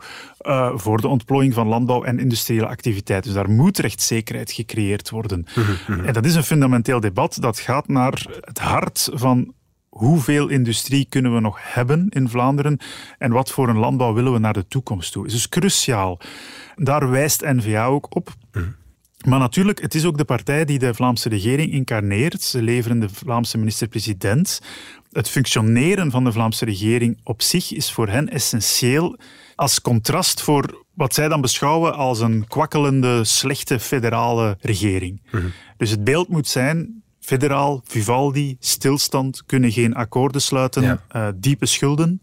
uh, 0.47 0.71
voor 0.75 1.01
de 1.01 1.07
ontplooiing 1.07 1.53
van 1.53 1.67
landbouw 1.67 2.03
en 2.03 2.19
industriële 2.19 2.67
activiteiten. 2.67 3.33
Dus 3.33 3.41
daar 3.41 3.51
moet 3.51 3.77
rechtszekerheid 3.77 4.51
gecreëerd 4.51 5.09
worden. 5.09 5.45
Mhm, 5.55 5.71
mhm. 5.87 6.05
En 6.05 6.13
dat 6.13 6.25
is 6.25 6.35
een 6.35 6.43
fundamenteel 6.43 6.99
debat 6.99 7.37
dat 7.41 7.59
gaat 7.59 7.87
naar 7.87 8.25
het 8.41 8.59
hart 8.59 9.09
van 9.13 9.53
hoeveel 9.89 10.47
industrie 10.47 11.05
kunnen 11.09 11.33
we 11.33 11.39
nog 11.39 11.57
hebben 11.61 12.09
in 12.09 12.29
Vlaanderen 12.29 12.79
en 13.17 13.31
wat 13.31 13.51
voor 13.51 13.69
een 13.69 13.77
landbouw 13.77 14.13
willen 14.13 14.33
we 14.33 14.39
naar 14.39 14.53
de 14.53 14.67
toekomst 14.67 15.11
toe. 15.11 15.23
Het 15.23 15.31
is 15.31 15.37
dus 15.37 15.49
cruciaal. 15.49 16.19
Daar 16.75 17.09
wijst 17.09 17.41
NVA 17.41 17.85
ook 17.85 18.15
op. 18.15 18.33
Mhm. 18.51 18.65
Maar 19.25 19.39
natuurlijk, 19.39 19.81
het 19.81 19.95
is 19.95 20.05
ook 20.05 20.17
de 20.17 20.25
partij 20.25 20.65
die 20.65 20.79
de 20.79 20.93
Vlaamse 20.93 21.29
regering 21.29 21.71
incarneert. 21.71 22.41
Ze 22.41 22.61
leveren 22.61 22.99
de 22.99 23.09
Vlaamse 23.09 23.57
minister-president. 23.57 24.61
Het 25.15 25.29
functioneren 25.29 26.11
van 26.11 26.23
de 26.23 26.31
Vlaamse 26.31 26.65
regering 26.65 27.19
op 27.23 27.41
zich 27.41 27.73
is 27.73 27.91
voor 27.91 28.07
hen 28.07 28.29
essentieel 28.29 29.17
als 29.55 29.81
contrast 29.81 30.41
voor 30.41 30.85
wat 30.93 31.13
zij 31.13 31.27
dan 31.27 31.41
beschouwen 31.41 31.93
als 31.93 32.19
een 32.19 32.47
kwakkelende, 32.47 33.23
slechte 33.23 33.79
federale 33.79 34.57
regering. 34.59 35.21
Mhm. 35.31 35.45
Dus 35.77 35.89
het 35.89 36.03
beeld 36.03 36.27
moet 36.27 36.47
zijn, 36.47 37.03
federaal, 37.19 37.81
Vivaldi, 37.83 38.55
stilstand, 38.59 39.45
kunnen 39.45 39.71
geen 39.71 39.93
akkoorden 39.93 40.41
sluiten, 40.41 41.01
eh, 41.07 41.27
diepe 41.35 41.65
schulden. 41.65 42.21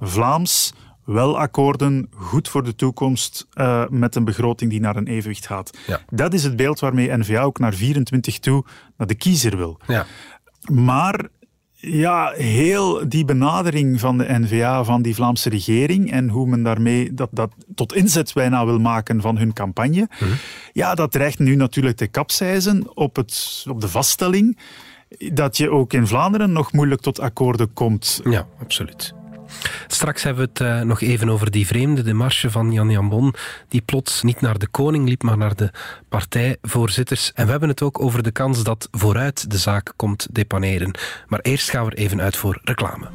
Vlaams, 0.00 0.72
wel 1.04 1.38
akkoorden, 1.38 2.08
goed 2.14 2.48
voor 2.48 2.64
de 2.64 2.74
toekomst, 2.74 3.46
uh, 3.54 3.84
met 3.88 4.14
een 4.14 4.24
begroting 4.24 4.70
die 4.70 4.80
naar 4.80 4.96
een 4.96 5.06
evenwicht 5.06 5.46
gaat. 5.46 5.78
Dat 6.10 6.34
is 6.34 6.44
het 6.44 6.56
beeld 6.56 6.80
waarmee 6.80 7.16
N-VA 7.16 7.42
ook 7.42 7.58
naar 7.58 7.74
24 7.74 8.38
toe 8.38 8.64
naar 8.96 9.06
de 9.06 9.14
kiezer 9.14 9.56
wil. 9.56 9.80
Ja. 9.86 10.06
Maar 10.70 11.28
ja, 11.84 12.32
heel 12.36 13.08
die 13.08 13.24
benadering 13.24 14.00
van 14.00 14.18
de 14.18 14.26
NVA, 14.28 14.84
van 14.84 15.02
die 15.02 15.14
Vlaamse 15.14 15.48
regering 15.48 16.10
en 16.10 16.28
hoe 16.28 16.46
men 16.46 16.62
daarmee 16.62 17.14
dat, 17.14 17.28
dat 17.32 17.52
tot 17.74 17.94
inzet 17.94 18.32
bijna 18.34 18.66
wil 18.66 18.78
maken 18.78 19.20
van 19.20 19.38
hun 19.38 19.52
campagne, 19.52 20.08
mhm. 20.20 20.32
ja, 20.72 20.94
dat 20.94 21.12
dreigt 21.12 21.38
nu 21.38 21.54
natuurlijk 21.54 21.96
te 21.96 22.06
kapseizen 22.06 22.96
op, 22.96 23.16
het, 23.16 23.64
op 23.68 23.80
de 23.80 23.88
vaststelling 23.88 24.58
dat 25.32 25.56
je 25.56 25.70
ook 25.70 25.92
in 25.92 26.06
Vlaanderen 26.06 26.52
nog 26.52 26.72
moeilijk 26.72 27.00
tot 27.00 27.20
akkoorden 27.20 27.72
komt. 27.72 28.20
Ja, 28.24 28.46
absoluut. 28.60 29.14
Straks 29.86 30.22
hebben 30.22 30.44
we 30.44 30.50
het 30.64 30.78
uh, 30.78 30.80
nog 30.80 31.00
even 31.00 31.28
over 31.28 31.50
die 31.50 31.66
vreemde 31.66 32.02
demarche 32.02 32.50
van 32.50 32.72
Jan 32.72 32.90
Jambon, 32.90 33.34
die 33.68 33.80
plots 33.80 34.22
niet 34.22 34.40
naar 34.40 34.58
de 34.58 34.66
koning 34.66 35.08
liep, 35.08 35.22
maar 35.22 35.36
naar 35.36 35.54
de 35.54 35.70
partijvoorzitters. 36.08 37.32
En 37.34 37.44
we 37.44 37.50
hebben 37.50 37.68
het 37.68 37.82
ook 37.82 38.02
over 38.02 38.22
de 38.22 38.30
kans 38.30 38.62
dat 38.62 38.88
vooruit 38.90 39.50
de 39.50 39.58
zaak 39.58 39.92
komt 39.96 40.26
depaneren. 40.30 40.94
Maar 41.26 41.40
eerst 41.40 41.70
gaan 41.70 41.84
we 41.84 41.94
even 41.94 42.20
uit 42.20 42.36
voor 42.36 42.60
reclame. 42.62 43.08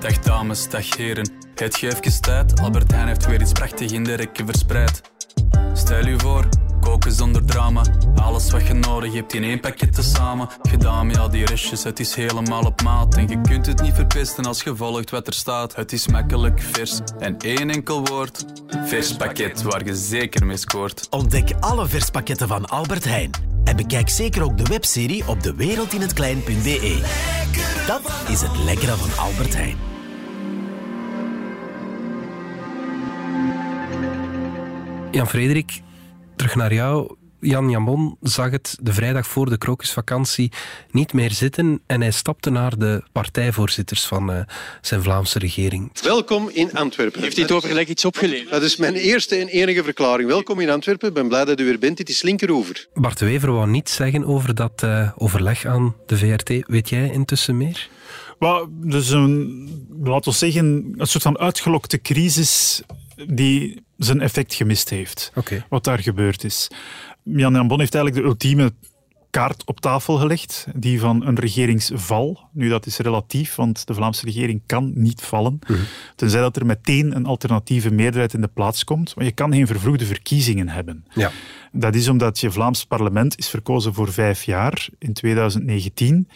Dag 0.00 0.18
dames, 0.18 0.70
dag 0.70 0.96
heren. 0.96 1.30
Het 1.54 1.76
geeft 1.76 2.22
tijd, 2.22 2.60
Albert 2.60 2.90
Heijn 2.90 3.06
heeft 3.06 3.26
weer 3.26 3.40
iets 3.40 3.52
prachtig 3.52 3.90
in 3.90 4.04
de 4.04 4.14
rekken 4.14 4.46
verspreid. 4.46 5.00
Stel 5.72 6.06
u 6.06 6.18
voor, 6.20 6.48
koken 6.78 7.12
zonder 7.12 7.44
drama. 7.44 7.82
Alles 8.14 8.50
wat 8.50 8.66
je 8.66 8.74
nodig 8.74 9.12
hebt 9.12 9.34
in 9.34 9.42
één 9.42 9.60
pakje 9.60 9.88
te 9.88 10.02
samen. 10.02 10.48
Gedaan 10.62 11.06
met 11.06 11.18
al 11.18 11.30
die 11.30 11.44
restjes, 11.44 11.84
het 11.84 12.00
is 12.00 12.14
helemaal 12.14 12.64
op 12.64 12.82
maat. 12.82 13.16
En 13.16 13.28
je 13.28 13.40
kunt 13.40 13.66
het 13.66 13.82
niet 13.82 13.94
verpesten 13.94 14.44
als 14.44 14.62
je 14.62 14.76
volgt 14.76 15.10
wat 15.10 15.26
er 15.26 15.32
staat. 15.32 15.76
Het 15.76 15.92
is 15.92 16.08
makkelijk, 16.08 16.62
vers 16.62 17.00
en 17.18 17.38
één 17.38 17.70
enkel 17.70 18.04
woord. 18.04 18.44
Vers 18.84 19.16
pakket, 19.16 19.62
waar 19.62 19.84
je 19.84 19.96
zeker 19.96 20.46
mee 20.46 20.56
scoort. 20.56 21.06
Ontdek 21.10 21.50
alle 21.60 21.88
verspakketten 21.88 22.48
van 22.48 22.68
Albert 22.68 23.04
Heijn. 23.04 23.30
En 23.64 23.76
bekijk 23.76 24.08
zeker 24.08 24.42
ook 24.42 24.58
de 24.58 24.64
webserie 24.64 25.28
op 25.28 25.42
dewereldinhetklein.be. 25.42 27.00
Dat 27.86 28.00
is 28.28 28.40
het 28.40 28.58
lekkere 28.64 28.96
van 28.96 29.24
Albert 29.24 29.54
Heijn. 29.54 29.76
Jan-Frederik, 35.10 35.82
terug 36.38 36.54
naar 36.54 36.74
jou. 36.74 37.16
Jan 37.40 37.70
Jamon 37.70 38.16
zag 38.20 38.50
het 38.50 38.78
de 38.82 38.92
vrijdag 38.92 39.26
voor 39.26 39.50
de 39.50 39.58
krokusvakantie 39.58 40.52
niet 40.90 41.12
meer 41.12 41.30
zitten 41.30 41.80
en 41.86 42.00
hij 42.00 42.10
stapte 42.10 42.50
naar 42.50 42.78
de 42.78 43.02
partijvoorzitters 43.12 44.04
van 44.04 44.30
uh, 44.30 44.40
zijn 44.80 45.02
Vlaamse 45.02 45.38
regering. 45.38 45.90
Welkom 46.02 46.48
in 46.52 46.72
Antwerpen. 46.72 47.22
Heeft 47.22 47.36
dit 47.36 47.52
overleg 47.52 47.86
iets 47.86 48.04
opgeleverd? 48.04 48.50
Dat 48.50 48.62
is 48.62 48.76
mijn 48.76 48.94
eerste 48.94 49.36
en 49.36 49.48
enige 49.48 49.84
verklaring. 49.84 50.28
Welkom 50.28 50.60
in 50.60 50.70
Antwerpen. 50.70 51.08
Ik 51.08 51.14
ben 51.14 51.28
blij 51.28 51.44
dat 51.44 51.60
u 51.60 51.64
weer 51.64 51.78
bent. 51.78 51.96
Dit 51.96 52.08
is 52.08 52.22
Linkeroever. 52.22 52.86
Bart 52.94 53.18
de 53.18 53.24
Wever 53.24 53.52
wou 53.52 53.68
niets 53.68 53.94
zeggen 53.94 54.24
over 54.24 54.54
dat 54.54 54.82
uh, 54.84 55.10
overleg 55.16 55.64
aan 55.64 55.94
de 56.06 56.16
VRT. 56.16 56.50
Weet 56.66 56.88
jij 56.88 57.10
intussen 57.10 57.56
meer? 57.56 57.88
Well, 58.38 58.66
dus 58.70 59.10
een, 59.10 59.86
laten 60.02 60.30
we 60.30 60.38
zeggen, 60.38 60.94
een 60.96 61.06
soort 61.06 61.22
van 61.22 61.38
uitgelokte 61.38 62.00
crisis 62.00 62.82
die 63.26 63.82
zijn 63.96 64.20
effect 64.20 64.54
gemist 64.54 64.88
heeft. 64.88 65.32
Okay. 65.34 65.64
Wat 65.68 65.84
daar 65.84 65.98
gebeurd 65.98 66.44
is. 66.44 66.68
Jan 67.22 67.52
Jan 67.52 67.68
Bon 67.68 67.78
heeft 67.78 67.94
eigenlijk 67.94 68.24
de 68.24 68.30
ultieme 68.30 68.72
kaart 69.30 69.64
op 69.64 69.80
tafel 69.80 70.16
gelegd, 70.16 70.66
die 70.74 71.00
van 71.00 71.26
een 71.26 71.38
regeringsval. 71.38 72.40
Nu, 72.52 72.68
dat 72.68 72.86
is 72.86 72.98
relatief, 72.98 73.54
want 73.54 73.86
de 73.86 73.94
Vlaamse 73.94 74.24
regering 74.24 74.62
kan 74.66 74.92
niet 74.94 75.22
vallen, 75.22 75.58
mm 75.66 75.76
tenzij 76.16 76.40
dat 76.40 76.56
er 76.56 76.66
meteen 76.66 77.16
een 77.16 77.26
alternatieve 77.26 77.90
meerderheid 77.90 78.34
in 78.34 78.40
de 78.40 78.48
plaats 78.48 78.84
komt. 78.84 79.16
Maar 79.16 79.24
je 79.24 79.32
kan 79.32 79.52
geen 79.52 79.66
vervroegde 79.66 80.04
verkiezingen 80.04 80.68
hebben. 80.68 81.04
Ja. 81.14 81.30
Dat 81.72 81.94
is 81.94 82.08
omdat 82.08 82.40
je 82.40 82.50
Vlaams 82.50 82.84
parlement 82.84 83.38
is 83.38 83.48
verkozen 83.48 83.94
voor 83.94 84.12
vijf 84.12 84.42
jaar 84.42 84.88
in 84.98 85.12
2019. 85.12 86.28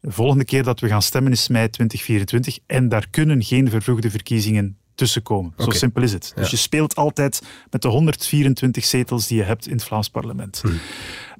De 0.00 0.12
volgende 0.12 0.44
keer 0.44 0.62
dat 0.62 0.80
we 0.80 0.88
gaan 0.88 1.02
stemmen 1.02 1.32
is 1.32 1.48
mei 1.48 1.70
2024 1.70 2.58
en 2.66 2.88
daar 2.88 3.06
kunnen 3.10 3.42
geen 3.42 3.70
vervroegde 3.70 4.10
verkiezingen 4.10 4.76
tussenkomen. 5.02 5.52
Zo 5.56 5.70
simpel 5.70 6.02
is 6.02 6.12
het. 6.12 6.32
Dus 6.34 6.50
je 6.50 6.56
speelt 6.56 6.94
altijd 6.94 7.42
met 7.70 7.82
de 7.82 7.88
124 7.88 8.84
zetels 8.84 9.26
die 9.26 9.36
je 9.36 9.42
hebt 9.42 9.66
in 9.66 9.72
het 9.72 9.84
Vlaams 9.84 10.08
parlement. 10.08 10.60
Hmm. 10.62 10.78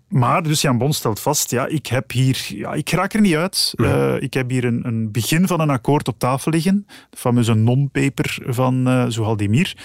Maar, 0.08 0.42
dus 0.42 0.60
Jan 0.60 0.78
Bon 0.78 0.92
stelt 0.92 1.20
vast, 1.20 1.50
ja, 1.50 1.66
ik 1.66 1.86
heb 1.86 2.10
hier, 2.10 2.46
ja, 2.48 2.72
ik 2.72 2.90
raak 2.90 3.12
er 3.12 3.20
niet 3.20 3.34
uit. 3.34 3.72
Uh, 3.76 4.22
ik 4.22 4.34
heb 4.34 4.50
hier 4.50 4.64
een, 4.64 4.86
een, 4.86 5.12
begin 5.12 5.46
van 5.46 5.60
een 5.60 5.70
akkoord 5.70 6.08
op 6.08 6.18
tafel 6.18 6.50
liggen, 6.50 6.86
de 7.10 7.16
fameuze 7.16 7.54
non-paper 7.54 8.38
van 8.46 8.88
uh, 8.88 9.04
Zohaldemir. 9.08 9.76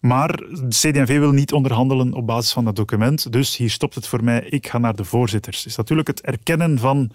Maar 0.00 0.36
de 0.36 0.68
CD&V 0.68 1.18
wil 1.18 1.32
niet 1.32 1.52
onderhandelen 1.52 2.12
op 2.12 2.26
basis 2.26 2.52
van 2.52 2.64
dat 2.64 2.76
document, 2.76 3.32
dus 3.32 3.56
hier 3.56 3.70
stopt 3.70 3.94
het 3.94 4.06
voor 4.06 4.24
mij. 4.24 4.46
Ik 4.48 4.68
ga 4.68 4.78
naar 4.78 4.96
de 4.96 5.04
voorzitters. 5.04 5.66
Is 5.66 5.76
natuurlijk 5.76 6.08
het 6.08 6.20
erkennen 6.20 6.78
van 6.78 7.10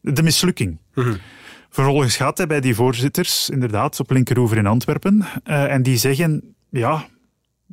de 0.00 0.22
mislukking. 0.22 0.78
Mm 0.94 1.18
Vervolgens 1.74 2.16
gaat 2.16 2.36
hij 2.38 2.46
bij 2.46 2.60
die 2.60 2.74
voorzitters, 2.74 3.50
inderdaad, 3.50 4.00
op 4.00 4.10
Linkeroever 4.10 4.56
in 4.56 4.66
Antwerpen. 4.66 5.24
Uh, 5.44 5.72
en 5.72 5.82
die 5.82 5.96
zeggen, 5.96 6.54
ja, 6.70 7.06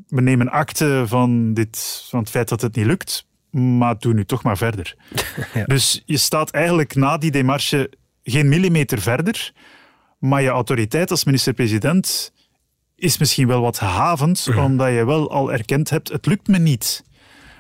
we 0.08 0.22
nemen 0.22 0.50
akte 0.50 1.04
van, 1.08 1.54
dit, 1.54 2.06
van 2.10 2.20
het 2.20 2.30
feit 2.30 2.50
dat 2.50 2.62
het 2.62 2.76
niet 2.76 2.86
lukt, 2.86 3.26
maar 3.52 4.00
doe 4.00 4.14
nu 4.14 4.26
toch 4.26 4.44
maar 4.44 4.58
verder. 4.58 4.96
ja. 5.54 5.64
Dus 5.66 6.02
je 6.06 6.18
staat 6.18 6.50
eigenlijk 6.52 6.96
na 6.96 7.18
die 7.18 7.32
demarche 7.32 7.92
geen 8.24 8.50
millimeter 8.50 9.02
verder, 9.02 9.54
maar 10.20 10.42
je 10.42 10.50
autoriteit 10.50 11.12
als 11.12 11.24
minister-president 11.24 12.34
is 12.96 13.18
misschien 13.18 13.48
wel 13.48 13.62
wat 13.62 13.78
gehavend, 13.78 14.48
Mhm. 14.50 14.60
omdat 14.60 14.88
je 14.94 15.06
wel 15.06 15.32
al 15.32 15.52
erkend 15.52 15.90
hebt, 15.90 16.10
het 16.10 16.26
lukt 16.26 16.48
me 16.48 16.58
niet. 16.58 17.04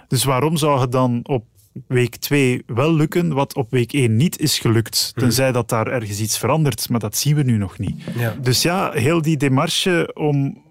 Dus 0.07 0.23
waarom 0.23 0.57
zou 0.57 0.79
je 0.79 0.87
dan 0.87 1.19
op 1.23 1.45
week 1.87 2.15
2 2.15 2.63
wel 2.65 2.93
lukken, 2.93 3.33
wat 3.33 3.55
op 3.55 3.71
week 3.71 3.93
1 3.93 4.15
niet 4.15 4.39
is 4.39 4.59
gelukt. 4.59 5.11
Tenzij 5.15 5.51
dat 5.51 5.69
daar 5.69 5.87
ergens 5.87 6.19
iets 6.19 6.37
verandert, 6.37 6.89
maar 6.89 6.99
dat 6.99 7.17
zien 7.17 7.35
we 7.35 7.43
nu 7.43 7.57
nog 7.57 7.77
niet. 7.77 8.03
Ja. 8.15 8.35
Dus 8.41 8.61
ja, 8.61 8.91
heel 8.91 9.21
die 9.21 9.37
demarche 9.37 10.11
om 10.13 10.63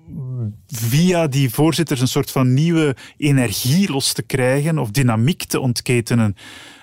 via 0.66 1.26
die 1.26 1.50
voorzitters 1.50 2.00
een 2.00 2.08
soort 2.08 2.30
van 2.30 2.54
nieuwe 2.54 2.96
energie 3.16 3.92
los 3.92 4.12
te 4.12 4.22
krijgen 4.22 4.78
of 4.78 4.90
dynamiek 4.90 5.44
te 5.44 5.60
ontketenen, 5.60 6.36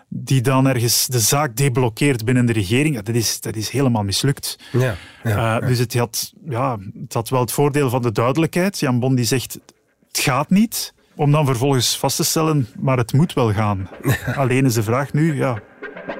die 0.09 0.41
dan 0.41 0.67
ergens 0.67 1.05
de 1.05 1.19
zaak 1.19 1.55
deblokkeert 1.55 2.25
binnen 2.25 2.45
de 2.45 2.53
regering, 2.53 2.95
ja, 2.95 3.01
dat, 3.01 3.15
is, 3.15 3.39
dat 3.41 3.55
is 3.55 3.69
helemaal 3.69 4.03
mislukt. 4.03 4.59
Ja, 4.71 4.79
ja, 4.79 4.95
Uh, 5.23 5.33
ja. 5.33 5.59
Dus 5.59 5.79
het 5.79 5.93
had, 5.93 6.33
ja, 6.45 6.77
het 7.01 7.13
had 7.13 7.29
wel 7.29 7.39
het 7.39 7.51
voordeel 7.51 7.89
van 7.89 8.01
de 8.01 8.11
duidelijkheid. 8.11 8.79
Jan 8.79 8.99
Bon 8.99 9.15
die 9.15 9.25
zegt, 9.25 9.59
het 10.07 10.19
gaat 10.19 10.49
niet. 10.49 10.93
Om 11.17 11.31
dan 11.31 11.45
vervolgens 11.45 11.97
vast 11.97 12.15
te 12.15 12.23
stellen, 12.23 12.67
maar 12.79 12.97
het 12.97 13.13
moet 13.13 13.33
wel 13.33 13.53
gaan. 13.53 13.89
Alleen 14.35 14.65
is 14.65 14.73
de 14.73 14.83
vraag 14.83 15.13
nu, 15.13 15.35
ja, 15.35 15.61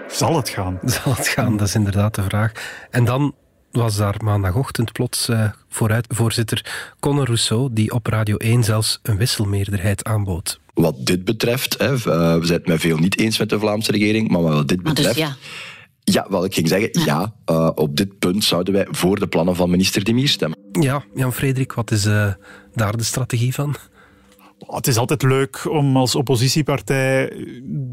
zal 0.07 0.35
het 0.35 0.49
gaan? 0.49 0.79
Zal 0.83 1.15
het 1.15 1.27
gaan? 1.27 1.57
Dat 1.57 1.67
is 1.67 1.75
inderdaad 1.75 2.15
de 2.15 2.23
vraag. 2.23 2.51
En 2.89 3.05
dan 3.05 3.35
was 3.71 3.95
daar 3.95 4.15
maandagochtend 4.23 4.91
plots 4.91 5.29
uh, 5.29 5.49
vooruit 5.69 6.05
voorzitter 6.09 6.93
Conor 6.99 7.25
Rousseau, 7.25 7.69
die 7.71 7.91
op 7.91 8.07
Radio 8.07 8.37
1 8.37 8.63
zelfs 8.63 8.99
een 9.03 9.17
wisselmeerderheid 9.17 10.03
aanbood. 10.03 10.59
Wat 10.73 11.05
dit 11.05 11.25
betreft, 11.25 11.77
hè, 11.77 11.93
uh, 11.93 11.99
we 11.99 12.45
zijn 12.45 12.59
het 12.59 12.67
met 12.67 12.79
veel 12.79 12.97
niet 12.97 13.19
eens 13.19 13.37
met 13.37 13.49
de 13.49 13.59
Vlaamse 13.59 13.91
regering, 13.91 14.29
maar 14.29 14.41
wat 14.41 14.67
dit 14.67 14.83
dus 14.83 14.93
betreft... 14.93 15.17
ja. 15.17 15.35
Ja, 16.03 16.25
wel, 16.29 16.45
ik 16.45 16.53
ging 16.53 16.67
zeggen, 16.67 16.89
ja, 17.05 17.33
uh, 17.51 17.69
op 17.75 17.97
dit 17.97 18.19
punt 18.19 18.43
zouden 18.43 18.73
wij 18.73 18.87
voor 18.89 19.19
de 19.19 19.27
plannen 19.27 19.55
van 19.55 19.69
minister 19.69 20.03
De 20.03 20.13
Mier 20.13 20.27
stemmen. 20.27 20.59
Ja, 20.71 21.03
Jan-Frederik, 21.13 21.73
wat 21.73 21.91
is 21.91 22.05
uh, 22.05 22.33
daar 22.73 22.97
de 22.97 23.03
strategie 23.03 23.53
van? 23.53 23.75
Oh, 24.59 24.75
het 24.75 24.87
is 24.87 24.97
altijd 24.97 25.21
leuk 25.21 25.69
om 25.69 25.97
als 25.97 26.15
oppositiepartij 26.15 27.29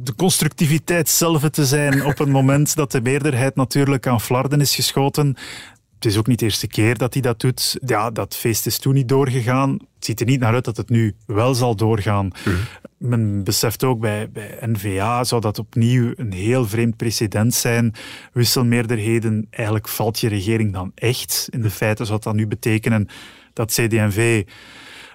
de 0.03 0.15
constructiviteit 0.17 1.09
zelf 1.09 1.51
te 1.51 1.67
zijn 1.67 2.05
op 2.05 2.19
een 2.19 2.31
moment 2.31 2.75
dat 2.75 2.93
de 2.93 3.01
meerderheid 3.01 3.55
natuurlijk 3.55 4.07
aan 4.07 4.21
flarden 4.21 4.61
is 4.61 4.75
geschoten. 4.75 5.37
Het 5.95 6.13
is 6.13 6.19
ook 6.19 6.27
niet 6.27 6.39
de 6.39 6.45
eerste 6.45 6.67
keer 6.67 6.99
dat 6.99 7.13
hij 7.13 7.23
dat 7.23 7.41
doet. 7.41 7.77
Ja, 7.87 8.11
dat 8.11 8.37
feest 8.37 8.67
is 8.67 8.79
toen 8.79 8.95
niet 8.95 9.09
doorgegaan. 9.09 9.71
Het 9.73 10.05
ziet 10.05 10.21
er 10.21 10.27
niet 10.27 10.41
naar 10.41 10.55
uit 10.55 10.65
dat 10.65 10.77
het 10.77 10.89
nu 10.89 11.15
wel 11.27 11.55
zal 11.55 11.77
doorgaan. 11.77 12.31
Mm. 12.45 12.55
Men 12.99 13.45
beseft 13.45 13.85
ook 13.85 14.01
bij, 14.01 14.31
bij 14.31 14.59
NVA 14.61 15.25
zou 15.25 15.41
dat 15.41 15.59
opnieuw 15.59 16.13
een 16.17 16.33
heel 16.33 16.67
vreemd 16.67 16.97
precedent 16.97 17.55
zijn. 17.55 17.95
Wisselmeerderheden, 18.33 19.47
eigenlijk 19.51 19.89
valt 19.89 20.21
je 20.21 20.29
regering 20.29 20.73
dan 20.73 20.93
echt. 20.95 21.49
In 21.51 21.63
de 21.63 21.71
feiten 21.71 22.07
zou 22.07 22.21
dat 22.23 22.35
nu 22.35 22.47
betekenen 22.47 23.09
dat 23.53 23.73
CD&V 23.73 24.45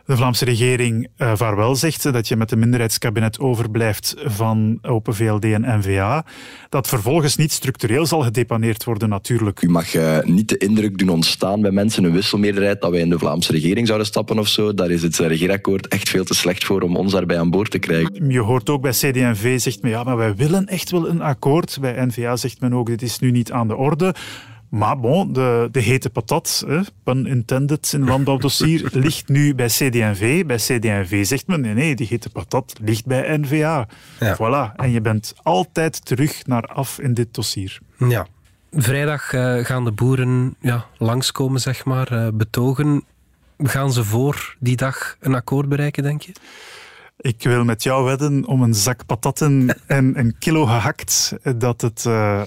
de 0.09 0.15
Vlaamse 0.15 0.45
regering 0.45 1.07
uh, 1.17 1.31
vaarwel 1.35 1.75
zegt, 1.75 2.03
dat 2.03 2.27
je 2.27 2.35
met 2.35 2.51
een 2.51 2.59
minderheidskabinet 2.59 3.39
overblijft 3.39 4.15
van 4.17 4.79
Open 4.81 5.15
VLD 5.15 5.43
en 5.43 5.79
NVA, 5.79 6.25
dat 6.69 6.87
vervolgens 6.87 7.35
niet 7.35 7.51
structureel 7.51 8.05
zal 8.05 8.21
gedepaneerd 8.21 8.83
worden 8.83 9.09
natuurlijk. 9.09 9.61
U 9.61 9.69
mag 9.69 9.95
uh, 9.95 10.19
niet 10.23 10.49
de 10.49 10.57
indruk 10.57 10.97
doen 10.97 11.09
ontstaan 11.09 11.61
bij 11.61 11.71
mensen, 11.71 12.03
een 12.03 12.11
wisselmeerderheid, 12.11 12.81
dat 12.81 12.91
wij 12.91 12.99
in 12.99 13.09
de 13.09 13.19
Vlaamse 13.19 13.51
regering 13.51 13.87
zouden 13.87 14.07
stappen 14.07 14.39
of 14.39 14.47
zo. 14.47 14.73
Daar 14.73 14.89
is 14.89 15.01
het 15.01 15.17
regeerakkoord 15.17 15.87
echt 15.87 16.09
veel 16.09 16.23
te 16.23 16.33
slecht 16.33 16.63
voor 16.63 16.81
om 16.81 16.95
ons 16.95 17.11
daarbij 17.11 17.39
aan 17.39 17.49
boord 17.49 17.71
te 17.71 17.79
krijgen. 17.79 18.31
Je 18.31 18.39
hoort 18.39 18.69
ook 18.69 18.81
bij 18.81 18.91
CD&V, 18.91 19.59
zegt 19.59 19.81
men, 19.81 19.91
ja, 19.91 20.03
maar 20.03 20.17
wij 20.17 20.35
willen 20.35 20.65
echt 20.65 20.91
wel 20.91 21.09
een 21.09 21.21
akkoord. 21.21 21.77
Bij 21.81 22.05
NVA 22.05 22.35
zegt 22.35 22.61
men 22.61 22.73
ook, 22.73 22.87
dit 22.87 23.01
is 23.01 23.19
nu 23.19 23.31
niet 23.31 23.51
aan 23.51 23.67
de 23.67 23.75
orde. 23.75 24.15
Maar 24.69 24.99
bon, 24.99 25.33
de, 25.33 25.67
de 25.71 25.79
hete 25.79 26.09
patat, 26.09 26.63
hè, 26.67 26.79
pun 27.03 27.25
intended 27.25 27.93
in 27.93 28.05
landbouwdossier, 28.05 28.89
ligt 29.05 29.27
nu 29.27 29.55
bij 29.55 29.67
CD&V. 29.67 30.45
Bij 30.45 30.57
CD&V 30.57 31.25
zegt 31.25 31.47
men, 31.47 31.61
nee, 31.61 31.73
nee, 31.73 31.95
die 31.95 32.07
hete 32.07 32.29
patat 32.29 32.75
ligt 32.81 33.05
bij 33.05 33.37
NVA. 33.37 33.87
Ja. 34.19 34.35
Voilà. 34.35 34.75
En 34.75 34.91
je 34.91 35.01
bent 35.01 35.33
altijd 35.43 36.05
terug 36.05 36.45
naar 36.45 36.65
af 36.65 36.99
in 36.99 37.13
dit 37.13 37.33
dossier. 37.33 37.79
Ja. 37.97 38.27
Vrijdag 38.71 39.33
uh, 39.33 39.65
gaan 39.65 39.83
de 39.83 39.91
boeren 39.91 40.55
ja, 40.59 40.85
langskomen, 40.97 41.61
zeg 41.61 41.85
maar, 41.85 42.13
uh, 42.13 42.27
betogen. 42.33 43.03
Gaan 43.57 43.91
ze 43.91 44.03
voor 44.03 44.55
die 44.59 44.75
dag 44.75 45.17
een 45.19 45.35
akkoord 45.35 45.69
bereiken, 45.69 46.03
denk 46.03 46.21
je? 46.21 46.31
Ik 47.17 47.43
wil 47.43 47.63
met 47.63 47.83
jou 47.83 48.05
wedden 48.05 48.45
om 48.45 48.61
een 48.61 48.73
zak 48.73 49.05
patatten 49.05 49.75
en 49.87 50.19
een 50.19 50.35
kilo 50.39 50.65
gehakt 50.65 51.33
dat, 51.57 51.81
het, 51.81 52.05
uh, 52.07 52.41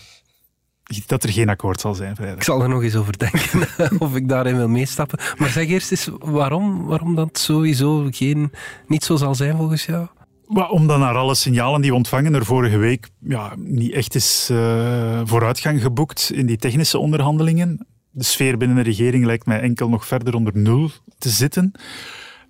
dat 1.07 1.23
er 1.23 1.33
geen 1.33 1.49
akkoord 1.49 1.81
zal 1.81 1.95
zijn 1.95 2.17
vrijdag. 2.17 2.37
Ik 2.37 2.43
zal 2.43 2.63
er 2.63 2.69
nog 2.69 2.83
eens 2.83 2.97
over 2.97 3.19
denken 3.19 3.69
of 4.07 4.15
ik 4.17 4.29
daarin 4.29 4.57
wil 4.57 4.69
meestappen. 4.69 5.19
Maar 5.37 5.49
zeg 5.49 5.69
eerst 5.69 5.91
eens 5.91 6.09
waarom, 6.19 6.87
waarom 6.87 7.15
dat 7.15 7.39
sowieso 7.39 8.09
geen, 8.11 8.53
niet 8.87 9.05
zo 9.05 9.17
zal 9.17 9.35
zijn 9.35 9.57
volgens 9.57 9.85
jou? 9.87 10.07
Maar 10.47 10.71
omdat 10.71 10.99
naar 10.99 11.17
alle 11.17 11.35
signalen 11.35 11.81
die 11.81 11.91
we 11.91 11.97
ontvangen 11.97 12.35
er 12.35 12.45
vorige 12.45 12.77
week 12.77 13.09
ja, 13.21 13.53
niet 13.57 13.93
echt 13.93 14.15
is 14.15 14.49
uh, 14.53 15.21
vooruitgang 15.25 15.83
geboekt 15.83 16.31
in 16.35 16.47
die 16.47 16.57
technische 16.57 16.99
onderhandelingen. 16.99 17.87
De 18.11 18.25
sfeer 18.25 18.57
binnen 18.57 18.77
de 18.77 18.83
regering 18.83 19.25
lijkt 19.25 19.47
mij 19.47 19.61
enkel 19.61 19.89
nog 19.89 20.07
verder 20.07 20.35
onder 20.35 20.57
nul 20.57 20.91
te 21.19 21.29
zitten. 21.29 21.73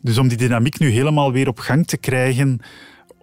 Dus 0.00 0.18
om 0.18 0.28
die 0.28 0.36
dynamiek 0.36 0.78
nu 0.78 0.90
helemaal 0.90 1.32
weer 1.32 1.48
op 1.48 1.58
gang 1.58 1.86
te 1.86 1.96
krijgen, 1.96 2.60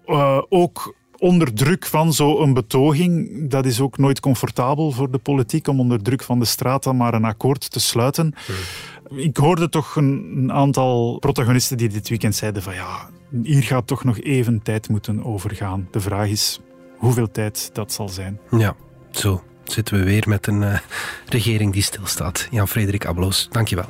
uh, 0.05 0.41
ook 0.49 0.95
onder 1.19 1.53
druk 1.53 1.86
van 1.86 2.13
zo'n 2.13 2.53
betoging, 2.53 3.29
dat 3.49 3.65
is 3.65 3.82
ook 3.82 3.97
nooit 3.97 4.19
comfortabel 4.19 4.91
voor 4.91 5.12
de 5.12 5.17
politiek 5.17 5.67
om 5.67 5.79
onder 5.79 6.01
druk 6.01 6.23
van 6.23 6.39
de 6.39 6.45
straat 6.45 6.84
dan 6.84 6.97
maar 6.97 7.13
een 7.13 7.25
akkoord 7.25 7.71
te 7.71 7.79
sluiten. 7.79 8.34
Ik 9.10 9.38
hoorde 9.38 9.69
toch 9.69 9.95
een, 9.95 10.32
een, 10.36 10.51
aantal 10.51 11.17
protagonisten 11.19 11.77
die 11.77 11.89
dit 11.89 12.10
weekend 12.10 12.36
zeiden 12.36 12.62
van 12.62 12.73
ja, 12.73 13.10
hier 13.43 13.63
gaat 13.63 13.88
toch 13.88 14.03
nog 14.03 14.19
even 14.19 14.62
tijd 14.62 14.89
moeten 14.89 15.25
overgaan. 15.25 15.88
De 15.91 15.99
vraag 15.99 16.27
is 16.27 16.60
hoeveel 16.97 17.32
tijd 17.32 17.69
dat 17.73 17.91
zal 17.91 18.10
zijn. 18.10 18.39
Ja, 18.51 18.75
zo 19.12 19.43
zitten 19.63 19.97
we 19.97 20.03
weer 20.03 20.23
met 20.27 20.47
een 20.47 20.62
uh, 20.62 20.79
regering 21.25 21.73
die 21.73 21.84
stilstaat. 21.84 22.47
Jan-Frederik 22.51 23.05
Abloos, 23.05 23.47
dankjewel. 23.51 23.89